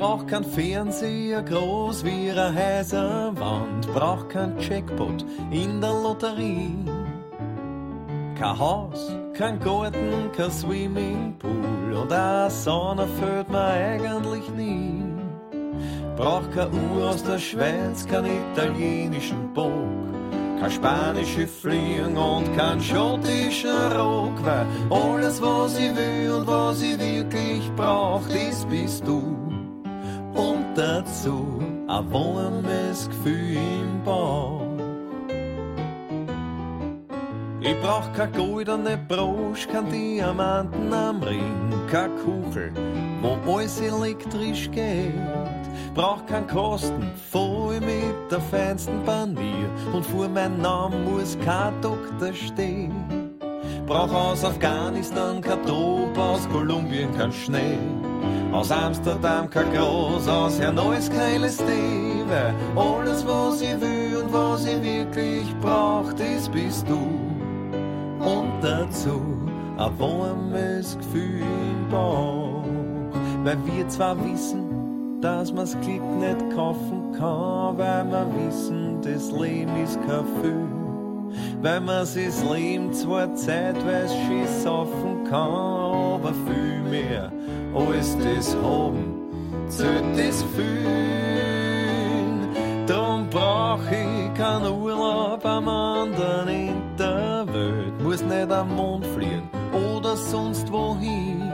Ich 0.00 0.06
brauch 0.06 0.26
kein 0.26 0.44
Fernseher 0.44 1.42
groß 1.42 2.06
wie 2.06 2.30
eine 2.30 2.54
Häuserwand, 2.54 3.86
brauch 3.92 4.26
kein 4.30 4.58
Jackpot 4.58 5.26
in 5.50 5.78
der 5.78 5.90
Lotterie. 5.90 6.72
Kein 8.34 8.58
Haus, 8.58 9.14
kein 9.34 9.60
Garten, 9.60 10.32
kein 10.34 10.50
Swimmingpool 10.50 11.92
und 12.00 12.10
eine 12.10 12.50
Sonne 12.50 13.06
fehlt 13.20 13.50
mir 13.50 13.62
eigentlich 13.62 14.48
nie. 14.56 15.04
Brauch 16.16 16.50
keine 16.54 16.70
Uhr 16.70 17.10
aus 17.10 17.22
der 17.22 17.38
Schweiz, 17.38 18.06
kein 18.06 18.24
italienischen 18.24 19.52
Bock, 19.52 19.70
kein 20.58 20.70
spanische 20.70 21.46
Fliegen 21.46 22.16
und 22.16 22.56
kein 22.56 22.80
schottischer 22.80 23.94
Rock, 23.98 24.42
weil 24.46 24.64
alles, 24.88 25.42
was 25.42 25.78
ich 25.78 25.94
will 25.94 26.32
und 26.38 26.46
was 26.46 26.80
ich 26.80 26.98
wirklich 26.98 27.70
brauch, 27.76 28.22
das 28.28 28.64
bist 28.64 29.06
du 29.06 29.49
dazu 30.80 31.60
ein 31.88 32.12
warmes 32.12 33.08
Gefühl 33.08 33.56
im 33.56 34.02
Bauch. 34.02 34.62
Ich 37.60 37.78
brauch 37.82 38.10
kein 38.14 38.32
goldene 38.32 38.96
Brosch, 39.06 39.68
kein 39.70 39.90
Diamanten 39.90 40.92
am 40.92 41.22
Ring, 41.22 41.70
kein 41.90 42.10
Kuchel, 42.24 42.72
wo 43.20 43.36
alles 43.52 43.78
elektrisch 43.80 44.70
geht. 44.70 45.12
Brauch 45.94 46.24
kein 46.24 46.46
Kosten, 46.46 47.10
voll 47.30 47.78
mit 47.80 48.30
der 48.30 48.40
feinsten 48.40 49.04
Panier 49.04 49.68
und 49.92 50.06
vor 50.06 50.28
mein 50.28 50.62
Namen 50.62 51.04
muss 51.04 51.36
kein 51.44 51.78
Doktor 51.82 52.32
stehen. 52.32 52.94
Brauch 53.86 54.12
aus 54.12 54.44
Afghanistan 54.44 55.42
kein 55.42 55.62
Trop, 55.66 56.16
aus 56.16 56.48
Kolumbien 56.48 57.14
kein 57.18 57.32
Schnee. 57.32 57.99
Aus 58.52 58.70
Amsterdam 58.70 59.48
kein 59.48 59.72
Groß, 59.72 60.26
aus 60.28 60.60
Hannois 60.60 61.08
kein 61.08 61.42
LSD, 61.42 61.64
weil 62.28 62.54
alles, 62.76 63.24
was 63.26 63.60
ich 63.62 63.80
will 63.80 64.22
und 64.22 64.32
was 64.32 64.64
ich 64.66 64.82
wirklich 64.82 65.54
brauch, 65.60 66.12
das 66.14 66.48
bist 66.48 66.88
du. 66.88 66.98
Und 68.24 68.52
dazu 68.60 69.20
ein 69.78 69.98
warmes 69.98 70.98
Gefühl 70.98 71.42
im 71.42 71.88
Bauch, 71.88 72.64
weil 73.44 73.56
wir 73.64 73.88
zwar 73.88 74.16
wissen, 74.24 75.20
dass 75.20 75.52
man's 75.52 75.76
Glück 75.80 76.02
nicht 76.18 76.54
kaufen 76.54 77.12
kann, 77.12 77.78
weil 77.78 78.04
wir 78.10 78.26
wissen, 78.46 79.00
das 79.02 79.30
Leben 79.30 79.76
ist 79.82 79.98
kein 80.06 80.24
Fühl. 80.42 80.80
Weil 81.62 81.80
man 81.80 82.04
sich 82.04 82.34
Leben 82.52 82.92
zwar 82.92 83.34
zeitweise 83.34 84.14
schieß 84.14 84.64
saufen 84.64 85.24
kann, 85.28 85.50
aber 85.50 86.32
viel 86.46 86.82
mehr 86.90 87.30
als 87.74 88.16
das 88.18 88.56
haben, 88.56 89.14
zählt 89.68 90.16
das 90.16 90.42
Fühlen. 90.54 91.20
Drum 92.86 93.28
brauch 93.30 93.82
ich 93.90 94.34
keinen 94.34 94.72
Urlaub 94.72 95.44
am 95.44 95.68
anderen 95.68 96.48
in 96.48 96.82
der 96.98 97.46
Welt, 97.52 98.02
muss 98.02 98.22
nicht 98.22 98.50
am 98.50 98.74
Mond 98.74 99.06
fliegen 99.06 99.48
oder 99.72 100.16
sonst 100.16 100.70
wohin. 100.72 101.52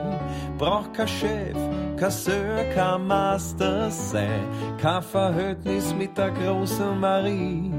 Brauch 0.59 0.91
kein 0.95 1.09
Chef, 1.09 1.57
kein 1.99 2.11
Sir, 2.11 2.65
kein 2.75 3.07
Master 3.07 3.91
sein, 3.91 4.49
kein 4.81 5.03
Verhältnis 5.03 5.95
mit 5.95 6.17
der 6.17 6.31
großen 6.31 6.99
Marie. 6.99 7.71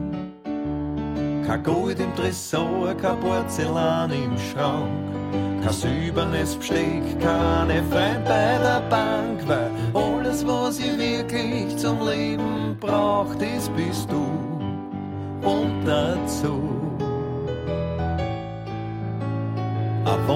Kein 1.47 1.63
Gold 1.63 1.97
im 2.02 2.13
Tresor, 2.13 2.94
kein 3.02 3.18
Porzellan 3.22 4.12
im 4.12 4.38
Schrank, 4.38 4.90
kein 5.63 5.72
silbernes 5.72 6.58
Besteck, 6.58 7.22
keine 7.22 7.81
Freund 7.84 8.25
bei 8.25 8.58
der 8.62 8.81
Bank, 8.90 9.47
weil 9.47 9.72
alles, 9.94 10.46
was 10.46 10.78
ich 10.80 10.97
wirklich 10.97 11.78
zum 11.78 12.06
Leben 12.06 12.75
brauch, 12.81 13.34
das 13.35 13.69
bist 13.69 14.12
du. 14.12 14.28
Und 15.47 15.85
dazu. 15.85 16.59
Ein 20.03 20.28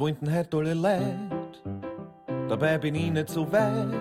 Wollen 0.00 0.16
denn 0.22 0.34
heute 0.34 0.56
alle 0.56 0.72
Leid? 0.72 1.62
Dabei 2.48 2.78
bin 2.78 2.94
ich 2.94 3.10
nicht 3.10 3.28
so 3.28 3.52
weit, 3.52 3.92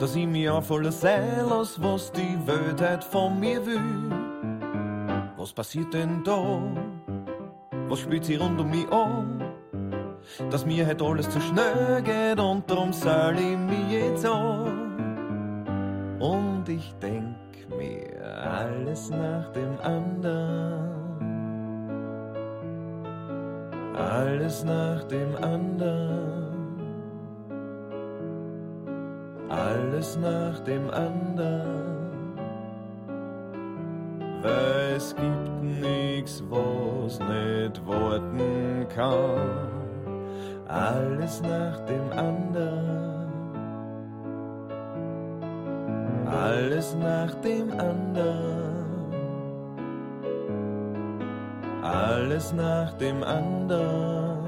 dass 0.00 0.16
ich 0.16 0.26
mir 0.26 0.52
auf 0.52 0.68
alles 0.72 1.04
einlass, 1.04 1.80
was 1.80 2.10
die 2.10 2.36
Welt 2.44 2.82
heute 2.82 3.06
von 3.06 3.38
mir 3.38 3.64
will. 3.64 4.10
Was 5.36 5.52
passiert 5.52 5.94
denn 5.94 6.24
da? 6.24 6.60
Was 7.88 8.00
spielt 8.00 8.24
sie 8.24 8.34
rund 8.34 8.60
um 8.60 8.68
mich 8.68 8.90
an? 8.90 9.44
Dass 10.50 10.66
mir 10.66 10.84
heute 10.84 11.04
alles 11.04 11.30
zu 11.30 11.40
schnell 11.40 12.02
geht 12.02 12.40
und 12.40 12.68
drum 12.68 12.92
soll 12.92 13.36
ich 13.38 13.56
mich 13.58 13.92
jetzt 13.92 14.26
an. 14.26 16.18
Und 16.18 16.68
ich 16.68 16.92
denk 17.00 17.36
mir 17.78 18.26
alles 18.26 19.08
nach 19.10 19.52
dem 19.52 19.78
anderen. 19.82 20.89
Alles 24.20 24.64
nach 24.64 25.04
dem 25.04 25.34
anderen. 25.36 26.78
Alles 29.48 30.18
nach 30.18 30.60
dem 30.60 30.90
anderen. 30.90 32.10
Weil 34.42 34.96
es 34.96 35.14
gibt 35.16 35.62
nix, 35.62 36.42
was 36.50 37.18
nicht 37.20 37.86
warten 37.86 38.86
kann. 38.94 39.70
alles 40.70 41.42
nach 41.42 41.80
dem 41.86 42.12
anderen, 42.12 43.28
alles 46.26 46.94
nach 46.94 47.34
dem 47.36 47.72
anderen, 47.72 48.69
alles 51.90 52.52
nach 52.52 52.92
dem 52.94 53.22
anderen. 53.22 54.38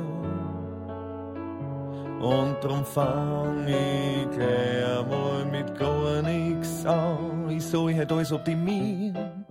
Und 2.21 2.57
drum 2.63 2.85
fang 2.85 3.67
ich 3.67 4.31
gleich 4.31 4.99
einmal 4.99 5.45
mit 5.51 5.77
gar 5.77 6.23
nix 6.23 6.87
an. 6.87 7.51
Ich 7.51 7.65
soll 7.67 7.95
halt 7.95 8.13
alles 8.13 8.33
optimieren 8.33 9.45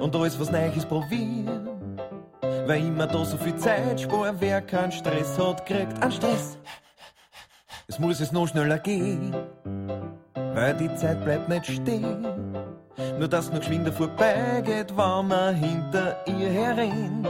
und 0.00 0.14
alles 0.14 0.38
was 0.38 0.52
Neues 0.52 0.86
probieren. 0.86 1.68
Weil 2.66 2.86
immer 2.86 3.06
da 3.08 3.24
so 3.24 3.36
viel 3.36 3.56
Zeit 3.56 4.00
sparen, 4.00 4.36
wer 4.38 4.60
keinen 4.62 4.92
Stress 4.92 5.36
hat, 5.38 5.66
kriegt 5.66 6.00
einen 6.00 6.12
Stress. 6.12 6.58
Es 7.90 7.98
muss 7.98 8.20
es 8.20 8.30
noch 8.30 8.46
schneller 8.46 8.78
gehen, 8.78 9.34
weil 10.54 10.74
die 10.74 10.94
Zeit 10.94 11.24
bleibt 11.24 11.48
nicht 11.48 11.66
stehen. 11.66 12.24
Nur 13.18 13.26
dass 13.26 13.50
noch 13.50 13.58
geschwinder 13.58 13.90
vorbeigeht, 13.92 14.96
wenn 14.96 15.26
man 15.26 15.56
hinter 15.56 16.14
ihr 16.24 16.50
herrennt. 16.50 17.28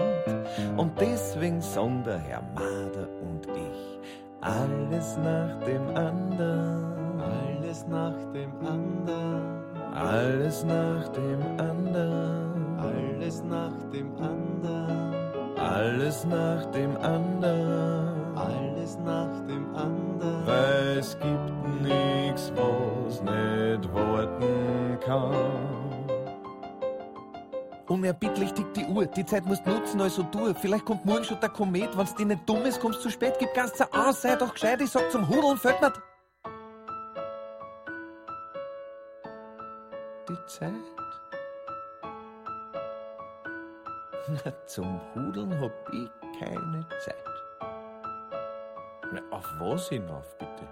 Und 0.76 0.92
deswegen 1.00 1.62
der 2.04 2.18
Herr 2.18 2.42
Mader 2.54 3.08
und 3.22 3.46
ich, 3.56 4.00
alles 4.42 5.16
nach 5.16 5.64
dem 5.64 5.96
anderen, 5.96 7.22
alles 7.22 7.86
nach 7.88 8.32
dem 8.34 8.52
anderen, 8.60 9.64
alles 9.94 10.62
nach 10.64 11.08
dem 11.08 11.40
anderen, 11.58 12.78
alles 12.78 13.42
nach 13.44 13.90
dem 13.94 14.14
anderen, 14.18 15.14
alles 15.56 16.26
nach 16.26 16.66
dem 16.66 16.96
anderen. 16.98 18.19
Alles 18.40 18.98
nach 18.98 19.46
dem 19.46 19.75
anderen. 19.75 20.46
Weil 20.46 20.98
es 20.98 21.19
gibt 21.19 21.82
nichts, 21.82 22.52
was 22.56 23.22
nicht 23.22 23.94
warten 23.94 24.98
kann. 25.00 25.70
Unerbittlich 27.88 28.52
tickt 28.52 28.76
die 28.76 28.84
Uhr, 28.84 29.04
die 29.06 29.26
Zeit 29.26 29.44
musst 29.46 29.66
nutzen, 29.66 30.00
also 30.00 30.22
du. 30.22 30.54
Vielleicht 30.54 30.84
kommt 30.84 31.04
morgen 31.04 31.25
schon 31.25 31.40
der 31.40 31.48
Komet, 31.48 31.96
wenn's 31.98 32.14
dir 32.14 32.26
nicht 32.26 32.48
dumm 32.48 32.62
ist, 32.62 32.81
kommst 32.81 33.02
zu 33.02 33.10
spät, 33.10 33.34
gib 33.40 33.52
ganz 33.52 33.72
aus, 33.92 34.22
sei 34.22 34.37
doch 34.37 34.52
gescheit, 34.52 34.81
ich 34.81 34.90
sag 34.90 35.10
zum 35.10 35.28
Hudeln, 35.28 35.56
fällt 35.56 35.81
mir 35.81 35.93
die 40.28 40.46
Zeit. 40.46 40.72
Na, 44.44 44.52
zum 44.66 45.00
Hudeln 45.14 45.60
hab 45.60 45.72
ich 45.93 46.38
keine 46.38 46.86
Zeit. 47.04 47.30
Na, 49.12 49.20
auf 49.32 49.44
was 49.58 49.88
hinauf, 49.88 50.36
bitte? 50.38 50.66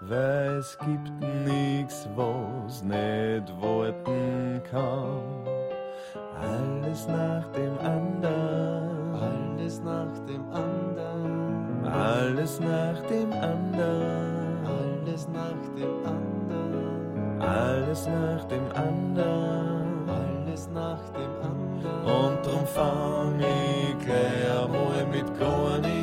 Weil 0.00 0.58
es 0.58 0.76
gibt 0.78 1.08
nix, 1.44 2.08
was 2.16 2.82
nicht 2.82 3.48
warten 3.62 4.60
kann. 4.68 5.46
Alles 6.40 7.06
nach 7.06 7.46
dem 7.52 7.78
anderen, 7.78 9.14
Alles 9.14 9.80
nach 9.82 10.18
dem 10.26 10.50
anderen, 10.50 11.86
alles 11.86 12.58
nach 12.58 13.00
dem 13.06 13.32
anderen, 13.32 14.66
alles 14.66 15.28
nach 15.28 15.68
dem 15.76 16.04
anderen, 16.04 17.40
alles 17.40 18.06
nach 18.08 18.44
dem 18.46 18.66
anderen. 18.72 20.08
alles 20.54 20.68
nach 20.74 21.08
dem 21.10 21.30
anderen. 21.40 22.04
Und 22.04 22.44
drum 22.44 22.66
fang 22.66 23.38
ich 23.38 24.04
gleich 24.04 24.64
einmal 24.64 25.06
mit 25.06 25.38
gar 25.38 25.74
an. 25.76 25.93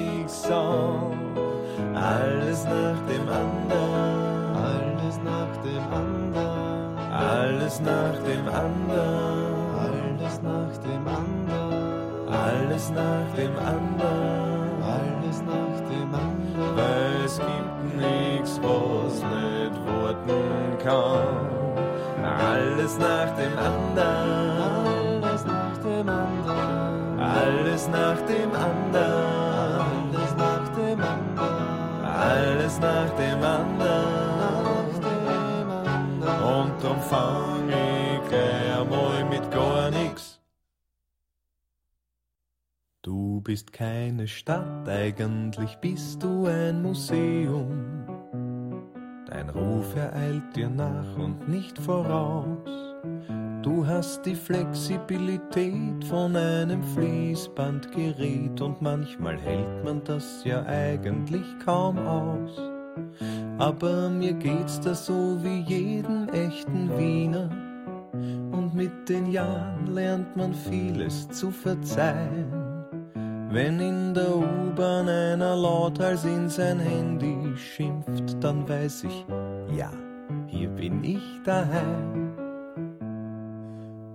Alles 2.52 2.66
nach 2.66 3.00
dem 3.08 3.30
anderen, 3.30 4.56
Alles 4.60 5.18
nach 5.24 5.56
dem 5.64 5.84
anderen, 5.94 6.98
alles 7.10 7.80
nach 7.80 8.18
dem 8.28 8.48
anderen, 8.50 9.80
alles 9.80 10.42
nach 10.44 10.76
dem 10.84 11.08
anderen, 11.08 12.28
alles 12.30 12.90
nach 12.92 13.36
dem 13.38 13.56
anderen. 13.56 14.84
alles 14.84 15.40
nach 15.48 15.80
dem 15.88 16.14
anderen. 16.14 16.76
Weil 16.76 17.24
es 17.26 17.38
gibt 17.40 17.96
nix, 17.96 18.60
was 18.62 19.24
nicht 19.24 19.76
warten 19.88 20.78
kann. 20.84 21.48
Alles 22.22 22.98
nach 22.98 23.32
dem 23.38 23.58
anderen, 23.58 25.24
Alles 25.24 25.46
nach 25.46 25.78
dem 25.86 26.10
anderen, 26.10 27.18
alles 27.18 27.88
nach 27.88 28.22
dem 28.28 28.52
anderen, 28.54 29.51
nach 32.82 33.10
dem 33.12 33.42
anderen. 33.44 34.02
Und 36.22 36.84
drum 36.84 37.00
fang 37.00 37.70
ich 37.70 38.30
gleich 38.30 38.80
einmal 38.80 39.26
mit 39.26 39.50
gar 39.52 39.92
nix. 39.92 40.40
Du 43.04 43.42
bist 43.42 43.72
keine 43.74 44.28
Stadt, 44.28 44.88
eigentlich 44.88 45.78
bist 45.78 46.22
du 46.24 46.46
ein 46.48 46.82
Museum. 46.82 48.06
Dein 49.28 49.50
Ruf 49.50 49.96
ereilt 49.96 50.56
dir 50.56 50.70
nach 50.70 51.18
und 51.18 51.48
nicht 51.48 51.80
voraus. 51.80 52.70
Du 53.64 53.86
hast 53.86 54.26
die 54.26 54.36
Flexibilität 54.36 56.04
von 56.06 56.36
einem 56.36 56.84
Fließbandgerät 56.84 58.60
und 58.60 58.82
manchmal 58.82 59.40
hält 59.40 59.84
man 59.84 60.04
das 60.04 60.44
ja 60.44 60.64
eigentlich 60.66 61.46
kaum 61.64 61.98
aus. 62.00 62.71
Aber 63.58 64.10
mir 64.10 64.34
geht's 64.34 64.80
da 64.80 64.94
so 64.94 65.38
wie 65.42 65.62
jedem 65.62 66.30
echten 66.30 66.90
Wiener. 66.98 67.50
Und 68.14 68.74
mit 68.74 69.08
den 69.08 69.32
Jahren 69.32 69.88
lernt 69.88 70.36
man 70.36 70.54
vieles 70.54 71.30
zu 71.30 71.52
verzeihen. 71.52 72.72
Wenn 73.50 73.80
in 73.80 74.14
der 74.14 74.36
U-Bahn 74.36 75.10
einer 75.10 75.56
lauthals 75.56 76.24
in 76.24 76.48
sein 76.48 76.80
Handy 76.80 77.56
schimpft, 77.58 78.42
dann 78.42 78.68
weiß 78.68 79.04
ich, 79.04 79.26
ja, 79.76 79.92
hier 80.48 80.70
bin 80.70 81.04
ich 81.04 81.22
daheim. 81.44 82.32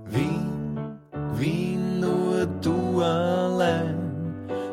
Wien, 0.06 0.98
Wien, 1.34 2.00
nur 2.00 2.46
du 2.62 3.02
allein 3.02 3.95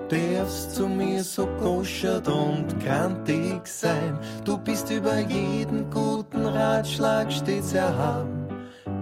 darfst 0.09 0.75
zu 0.75 0.87
mir 0.87 1.23
so 1.23 1.47
koschert 1.61 2.27
und 2.27 2.79
kantig 2.83 3.67
sein. 3.67 4.17
Du 4.43 4.57
bist 4.57 4.89
über 4.91 5.19
jeden 5.19 5.89
guten 5.89 6.45
Ratschlag 6.45 7.31
stets 7.31 7.73
erhaben. 7.73 8.43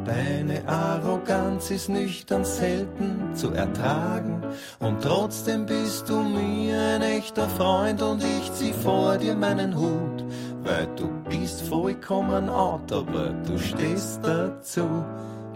Deine 0.05 0.67
Arroganz 0.67 1.69
ist 1.69 1.89
nüchtern 1.89 2.43
selten 2.43 3.35
zu 3.35 3.51
ertragen. 3.51 4.41
Und 4.79 5.01
trotzdem 5.01 5.65
bist 5.65 6.09
du 6.09 6.23
mir 6.23 6.95
ein 6.95 7.01
echter 7.03 7.47
Freund 7.49 8.01
und 8.01 8.23
ich 8.23 8.51
zieh 8.53 8.73
vor 8.73 9.17
dir 9.17 9.35
meinen 9.35 9.75
Hut. 9.75 10.25
Weil 10.63 10.87
du 10.95 11.07
bist 11.29 11.61
vollkommen 11.61 12.49
out, 12.49 12.91
aber 12.91 13.29
du 13.45 13.57
stehst 13.57 14.21
dazu. 14.23 14.87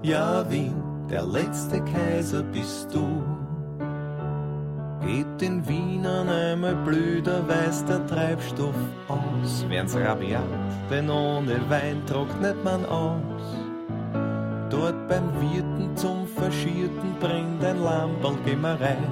Ja, 0.04 0.50
Wien, 0.50 0.76
der 1.10 1.26
letzte 1.26 1.84
Kaiser 1.84 2.44
bist 2.44 2.94
du. 2.94 3.45
Geht 5.02 5.42
den 5.42 5.68
Wienern 5.68 6.30
einmal 6.30 6.76
blöder, 6.76 7.48
weiß 7.48 7.86
der 7.86 8.06
Treibstoff 8.08 8.76
aus. 9.08 9.66
Wern's 9.70 9.96
rabiat, 9.96 10.44
denn 10.90 11.10
ohne 11.10 11.60
Wein 11.70 12.02
trocknet 12.06 12.64
man 12.64 12.86
aus. 12.86 13.44
Dort 14.70 15.08
beim 15.08 15.30
Wirten 15.40 15.96
zum 15.96 16.28
Verschierten 16.28 17.16
brennt 17.20 17.64
ein 17.64 17.84
Lamperl, 17.84 18.36
geh 18.46 18.56
mal 18.56 18.76
rein. 18.76 19.08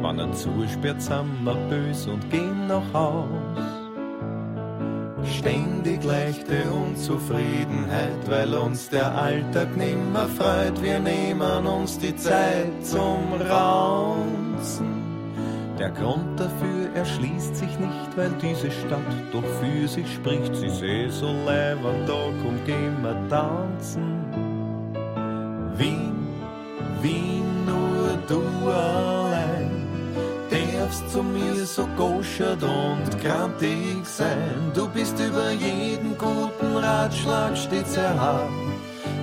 Wann 0.00 0.18
er 0.18 0.32
zusperrt, 0.32 1.02
sind 1.02 1.44
wir 1.44 1.54
bös 1.68 2.06
und 2.06 2.30
gehen 2.30 2.66
nach 2.66 2.92
Haus. 2.92 3.26
Ständig 5.38 6.04
leichte 6.04 6.70
Unzufriedenheit, 6.70 8.28
weil 8.28 8.54
uns 8.54 8.88
der 8.88 9.12
Alltag 9.12 9.76
nimmer 9.76 10.28
freut. 10.28 10.80
Wir 10.82 11.00
nehmen 11.00 11.66
uns 11.66 11.98
die 11.98 12.14
Zeit 12.14 12.84
zum 12.84 13.32
Raunzen. 13.50 14.95
Der 15.78 15.90
Grund 15.90 16.40
dafür 16.40 16.94
erschließt 16.94 17.56
sich 17.56 17.78
nicht, 17.78 18.16
weil 18.16 18.30
diese 18.40 18.70
Stadt 18.70 19.00
doch 19.32 19.44
für 19.60 19.86
sich 19.86 20.14
spricht. 20.14 20.54
Sie 20.56 20.70
seh 20.70 21.08
so 21.08 21.32
leibend, 21.44 22.08
da 22.08 22.14
komm, 22.42 22.58
wir 22.66 23.28
tanzen. 23.28 24.24
Wien, 25.76 26.14
Wien, 27.02 27.66
nur 27.66 28.18
du 28.26 28.70
allein 28.70 29.16
darfst 30.86 31.10
zu 31.10 31.22
mir 31.22 31.64
so 31.66 31.86
goschert 31.96 32.62
und 32.62 33.22
grantig 33.22 34.04
sein. 34.04 34.70
Du 34.74 34.88
bist 34.88 35.18
über 35.18 35.50
jeden 35.50 36.16
guten 36.16 36.76
Ratschlag 36.76 37.56
stets 37.56 37.96
erhaben. 37.96 38.72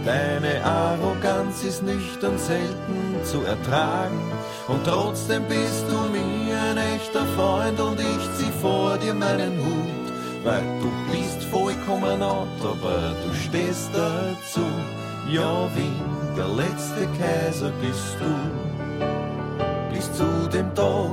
Deine 0.06 0.64
Arroganz 0.66 1.64
ist 1.64 1.84
nüchtern 1.84 2.38
selten 2.38 3.24
zu 3.24 3.42
ertragen. 3.44 4.20
Und 4.68 4.84
trotzdem 4.86 5.44
bist 5.48 5.86
du 5.90 6.13
ein 6.78 6.96
echter 6.96 7.26
Freund 7.36 7.80
und 7.80 8.00
ich 8.00 8.24
zieh 8.38 8.52
vor 8.62 8.98
dir 8.98 9.14
meinen 9.14 9.58
Hut, 9.58 10.14
weil 10.44 10.64
du 10.82 10.90
bist 11.12 11.44
vollkommen 11.46 12.22
out, 12.24 12.48
aber 12.62 13.14
du 13.24 13.34
stehst 13.34 13.92
dazu. 13.94 14.66
Ja, 15.30 15.70
wie 15.76 16.36
der 16.36 16.48
letzte 16.48 17.08
Kaiser 17.20 17.72
bist 17.82 18.18
du, 18.20 19.94
bis 19.94 20.12
zu 20.14 20.50
dem 20.50 20.74
Tag, 20.74 21.12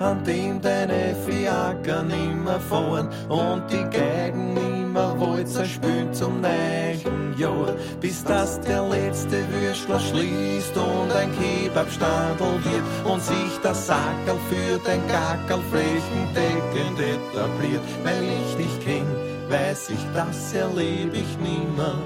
an 0.00 0.24
dem 0.24 0.60
deine 0.60 1.14
Fiaker 1.26 2.02
nimmer 2.02 2.58
fahren 2.60 3.08
und 3.28 3.62
die 3.70 3.84
Geigen 3.96 4.54
nimmer 4.96 5.20
Walzer 5.20 5.64
spielen 5.64 6.12
zum 6.12 6.40
neuen 6.40 7.38
Jahr, 7.38 7.74
bis 8.00 8.24
das 8.24 8.60
der 8.60 8.82
letzte 8.88 9.44
Würstler 9.52 10.00
schließt 10.00 10.76
und 10.76 11.12
ein 11.12 11.30
Kebabstandel 11.38 12.64
wird 12.64 12.82
und 13.04 13.22
sich 13.22 13.58
das 13.62 13.86
Sackerl 13.86 14.38
für 14.48 14.78
den 14.78 15.06
Gackerl 15.08 15.60
flächendeckend 15.70 16.98
etabliert. 16.98 17.82
Weil 18.04 18.24
ich 18.24 18.56
dich 18.56 18.84
kenn, 18.84 19.06
weiß 19.48 19.90
ich, 19.90 20.06
das 20.14 20.54
erlebe 20.54 21.16
ich 21.16 21.38
nimmer. 21.38 21.98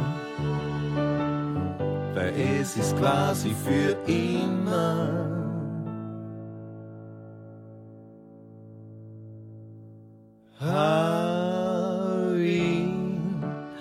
Weil 2.15 2.35
es 2.61 2.77
ist 2.77 2.97
quasi 2.97 3.55
für 3.65 3.97
immer. 4.11 5.27
Ihn, 10.63 11.20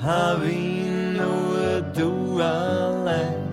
hab 0.10 0.44
ihn 0.44 1.18
nur 1.18 1.82
du 1.94 2.42
allein, 2.42 3.44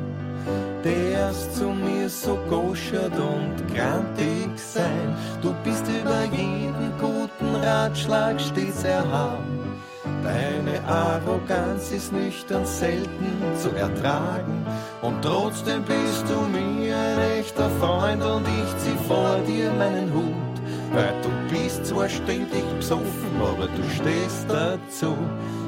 darfst 0.82 1.54
zu 1.56 1.66
mir 1.68 2.08
so 2.08 2.38
goschert 2.48 3.12
und 3.12 3.56
grantig 3.74 4.50
sein. 4.56 5.14
Du 5.42 5.54
bist 5.64 5.84
über 5.86 6.24
jeden 6.24 6.92
guten 6.98 7.56
Ratschlag 7.56 8.40
stets 8.40 8.84
erhaben. 8.84 9.82
Deine 10.22 10.82
Arroganz 10.88 11.92
ist 11.92 12.12
nüchtern 12.12 12.64
selten 12.64 13.30
zu 13.60 13.70
ertragen. 13.76 14.66
Und 15.02 15.20
trotzdem 15.22 15.82
bist 15.82 16.24
du 16.28 16.38
mir 16.56 16.96
ein 16.96 17.38
echter 17.40 17.68
Freund 17.80 18.22
und 18.24 18.46
ich 18.48 18.70
zieh 18.82 18.98
vor 19.06 19.38
dir 19.46 19.70
meinen 19.72 20.12
Hut. 20.12 20.55
Weil 20.92 21.14
du 21.22 21.30
bist 21.54 21.86
zwar 21.86 22.08
ständig 22.08 22.64
besoffen, 22.76 23.40
aber 23.40 23.66
du 23.66 23.82
stehst 23.94 24.46
dazu. 24.48 25.16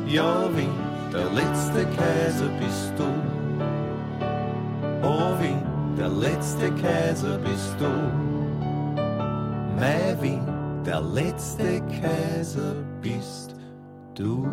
Ja, 0.07 0.49
wie 0.55 0.69
der 1.13 1.31
letzte 1.33 1.85
Kaiser 1.97 2.49
bist 2.59 2.93
du. 2.97 3.05
Oh, 5.03 5.33
wie 5.41 5.57
der 5.99 6.09
letzte 6.09 6.71
Kaiser 6.73 7.39
bist 7.39 7.75
du. 7.79 7.89
Mai, 9.79 10.17
wie 10.21 10.41
der 10.85 11.01
letzte 11.01 11.81
Kaiser 12.01 12.75
bist 13.03 13.55
du. 14.15 14.47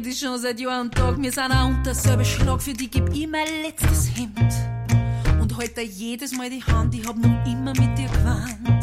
Ich 0.00 0.04
kenn 0.04 0.12
dich 0.12 0.20
schon 0.20 0.38
seit 0.38 0.58
Jahr 0.58 0.80
und 0.80 0.94
Tag, 0.94 1.20
wir 1.20 1.30
sind 1.30 1.52
auch 1.52 1.68
unter 1.68 1.94
selber 1.94 2.24
Schlag, 2.24 2.62
für 2.62 2.72
die 2.72 2.88
geb 2.88 3.10
ich 3.12 3.28
mein 3.28 3.44
letztes 3.62 4.08
Hemd. 4.16 4.50
Und 5.38 5.54
halt 5.58 5.76
da 5.76 5.82
jedes 5.82 6.32
Mal 6.32 6.48
die 6.48 6.64
Hand, 6.64 6.94
ich 6.94 7.06
hab 7.06 7.18
noch 7.18 7.44
immer 7.44 7.74
mit 7.78 7.98
dir 7.98 8.08
gewandt. 8.08 8.82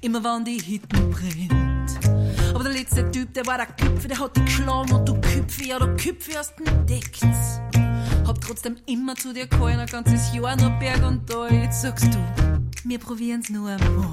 Immer 0.00 0.22
wann 0.22 0.44
die 0.44 0.58
Hitten 0.58 1.10
brennt. 1.10 1.98
Aber 2.54 2.62
der 2.62 2.74
letzte 2.74 3.10
Typ, 3.10 3.34
der 3.34 3.44
war 3.46 3.56
der 3.56 3.66
Köpfe, 3.66 4.06
der 4.06 4.20
hat 4.20 4.36
dich 4.36 4.44
geschlagen 4.44 4.92
und 4.92 5.08
du 5.08 5.20
Köpfe, 5.20 5.64
ja 5.64 5.80
du 5.80 5.86
Köpfe 5.96 6.38
hast 6.38 6.54
entdeckt. 6.60 7.20
Hab 8.24 8.40
trotzdem 8.40 8.76
immer 8.86 9.16
zu 9.16 9.32
dir 9.32 9.48
gehalten, 9.48 9.80
ein 9.80 9.86
ganzes 9.88 10.32
Jahr 10.32 10.54
nur 10.54 10.70
Berg 10.78 11.02
und 11.02 11.28
Tal. 11.28 11.52
Jetzt 11.52 11.82
sagst 11.82 12.06
du, 12.14 12.18
wir 12.84 13.00
probieren's 13.00 13.50
nur 13.50 13.70
einmal. 13.70 14.12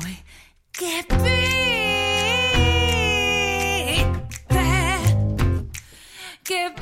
Gebiete! 0.74 2.35
Gebete. 6.48 6.76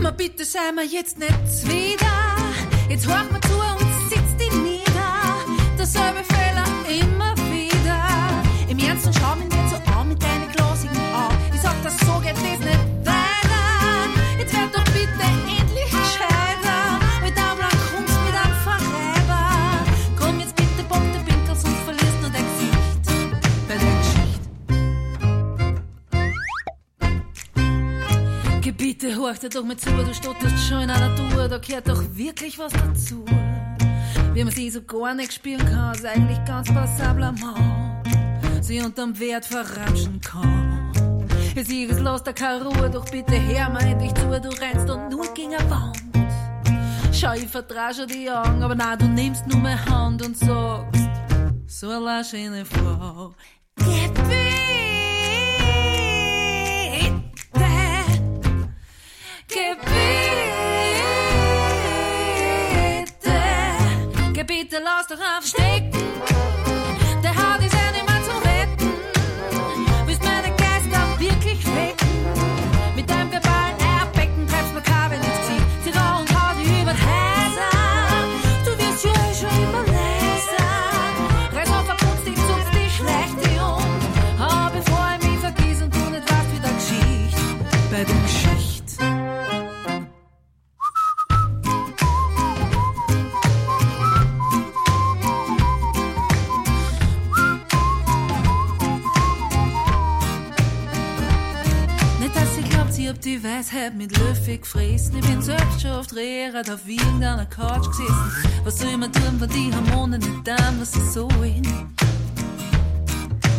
Ma 0.00 0.10
bitte 0.10 0.44
sei 0.44 0.72
mir 0.74 0.84
jetzt 0.84 1.16
nicht 1.16 1.32
zuwider. 1.48 2.36
Jetzt 2.88 3.06
hör 3.06 3.22
mir 3.30 3.40
zu 3.42 3.54
und 3.54 4.10
sitz 4.10 4.36
dich 4.36 4.52
nieder. 4.52 5.36
Derselbe 5.78 6.24
Fehler 6.24 6.64
immer 6.88 7.36
wieder. 7.52 8.02
Im 8.68 8.80
Ernst 8.80 9.06
und 9.06 9.14
schau 9.14 9.36
mich 9.36 9.51
Gebiete, 28.82 29.16
horch 29.16 29.38
dir 29.38 29.48
doch 29.48 29.62
mal 29.62 29.76
zu, 29.76 29.90
du 29.90 30.12
stotterst 30.12 30.66
schon 30.66 30.80
in 30.80 30.90
einer 30.90 31.14
Tour, 31.14 31.46
da 31.46 31.58
gehört 31.58 31.88
doch 31.88 32.02
wirklich 32.14 32.58
was 32.58 32.72
dazu. 32.72 33.24
Wie 34.34 34.42
man 34.42 34.52
sie 34.52 34.70
so 34.70 34.82
gar 34.82 35.14
nicht 35.14 35.32
spielen 35.32 35.64
kann, 35.64 35.94
ist 35.94 36.04
eigentlich 36.04 36.44
ganz 36.44 36.66
passabler 36.66 37.30
Mann. 37.30 38.02
Sie 38.60 38.80
unterm 38.80 39.16
Wert 39.20 39.44
verramschen 39.44 40.20
kann. 40.20 40.90
Es 41.54 41.68
ist 41.68 42.00
los, 42.00 42.24
da 42.24 42.32
keine 42.32 42.64
Ruhe, 42.64 42.90
doch 42.90 43.08
bitte 43.08 43.40
hör 43.40 43.70
mir 43.70 43.82
endlich 43.82 44.14
zu, 44.14 44.26
du 44.40 44.48
rennst 44.48 44.90
und 44.90 45.10
nur 45.10 45.32
gegen 45.32 45.54
eine 45.54 45.70
Wand. 45.70 46.02
Schau, 47.12 47.34
ich 47.34 47.46
vertrau 47.46 47.92
schon 47.94 48.08
die 48.08 48.28
Augen, 48.28 48.64
aber 48.64 48.74
na, 48.74 48.96
du 48.96 49.06
nimmst 49.06 49.46
nur 49.46 49.60
meine 49.60 49.84
Hand 49.86 50.26
und 50.26 50.36
sagst, 50.36 50.98
so 51.68 51.88
eine 51.88 52.24
schöne 52.24 52.64
Frau. 52.64 53.32
Gebete, 59.54 59.82
Gebete, 64.32 64.78
lass 64.82 65.06
doch 65.08 65.20
aufstecken. 65.36 65.91
Der 65.91 65.91
Weisheit 103.82 103.94
mit 103.94 104.16
Löffel 104.16 104.58
gefressen. 104.58 105.16
Ich 105.16 105.26
bin 105.26 105.42
selbst 105.42 105.82
schon 105.82 105.90
oft 105.92 106.14
Rehrad 106.14 106.70
auf 106.70 106.86
irgendeiner 106.86 107.46
Couch 107.46 107.86
gesessen. 107.86 108.32
Was 108.64 108.78
soll 108.78 108.90
ich 108.90 108.96
mir 108.96 109.10
tun, 109.10 109.40
wenn 109.40 109.48
die 109.48 109.72
Hormone 109.74 110.18
nicht 110.18 110.44
tun, 110.44 110.76
was 110.78 110.92
sie 110.92 111.10
sollen? 111.10 111.62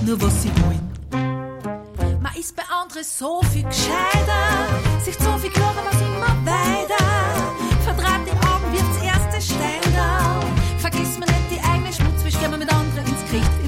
Nur 0.06 0.22
was 0.22 0.44
sie 0.44 0.52
wollen. 0.62 2.22
Man 2.22 2.36
ist 2.40 2.56
bei 2.56 2.64
anderen 2.64 3.04
so 3.04 3.42
viel 3.52 3.64
gescheiter, 3.64 5.04
sich 5.04 5.16
so 5.16 5.38
viel 5.38 5.50
klarer, 5.50 5.84
was 5.92 6.02
immer 6.02 6.36
weiter. 6.46 7.04
Verdraht 7.84 8.22
die 8.26 8.48
Augen, 8.48 8.72
wirft's 8.72 9.04
erste 9.04 9.56
down. 9.92 10.46
Vergiss 10.80 11.20
mir 11.20 11.26
nicht 11.26 11.52
die 11.52 11.60
eigene 11.60 11.92
Schmutzwäsche, 11.92 12.38
gehen 12.40 12.52
wir 12.52 12.58
mit 12.58 12.74
anderen 12.74 13.06
ins 13.06 13.30
Gericht. 13.30 13.63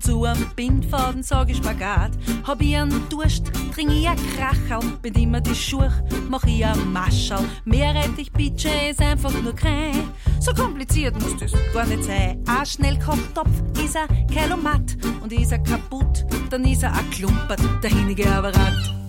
Zu 0.00 0.24
einem 0.24 0.46
Bindfaden 0.56 1.22
sag 1.22 1.50
ich 1.50 1.58
Spagat. 1.58 2.12
Hab 2.44 2.62
ich 2.62 2.76
einen 2.76 3.08
Durst, 3.10 3.52
trink 3.74 3.92
ich 3.92 4.08
ein 4.08 4.16
Krachal. 4.16 4.80
Bin 5.02 5.14
immer 5.14 5.40
die 5.40 5.54
Schuhe, 5.54 5.92
mach 6.28 6.44
ich 6.44 6.64
ein 6.64 6.92
Maschal. 6.92 7.44
Mehr 7.64 7.94
ich 8.16 8.32
Budget 8.32 8.90
ist 8.90 9.02
einfach 9.02 9.32
nur 9.42 9.54
kein. 9.54 10.08
So 10.40 10.54
kompliziert 10.54 11.14
muss 11.20 11.36
das 11.36 11.52
gar 11.74 11.86
nicht 11.86 12.04
sein. 12.04 12.42
Ein 12.46 12.66
Schnellkochtopf 12.66 13.50
ist 13.84 13.96
ein 13.96 14.26
Kelomat. 14.26 14.96
Und 15.22 15.32
ist 15.32 15.52
er 15.52 15.58
kaputt, 15.58 16.24
dann 16.48 16.64
ist 16.64 16.82
er 16.82 16.94
ein 16.94 17.10
Klumpert, 17.10 17.60
der 17.82 17.90
hinige 17.90 18.26
Apparat. 18.32 18.99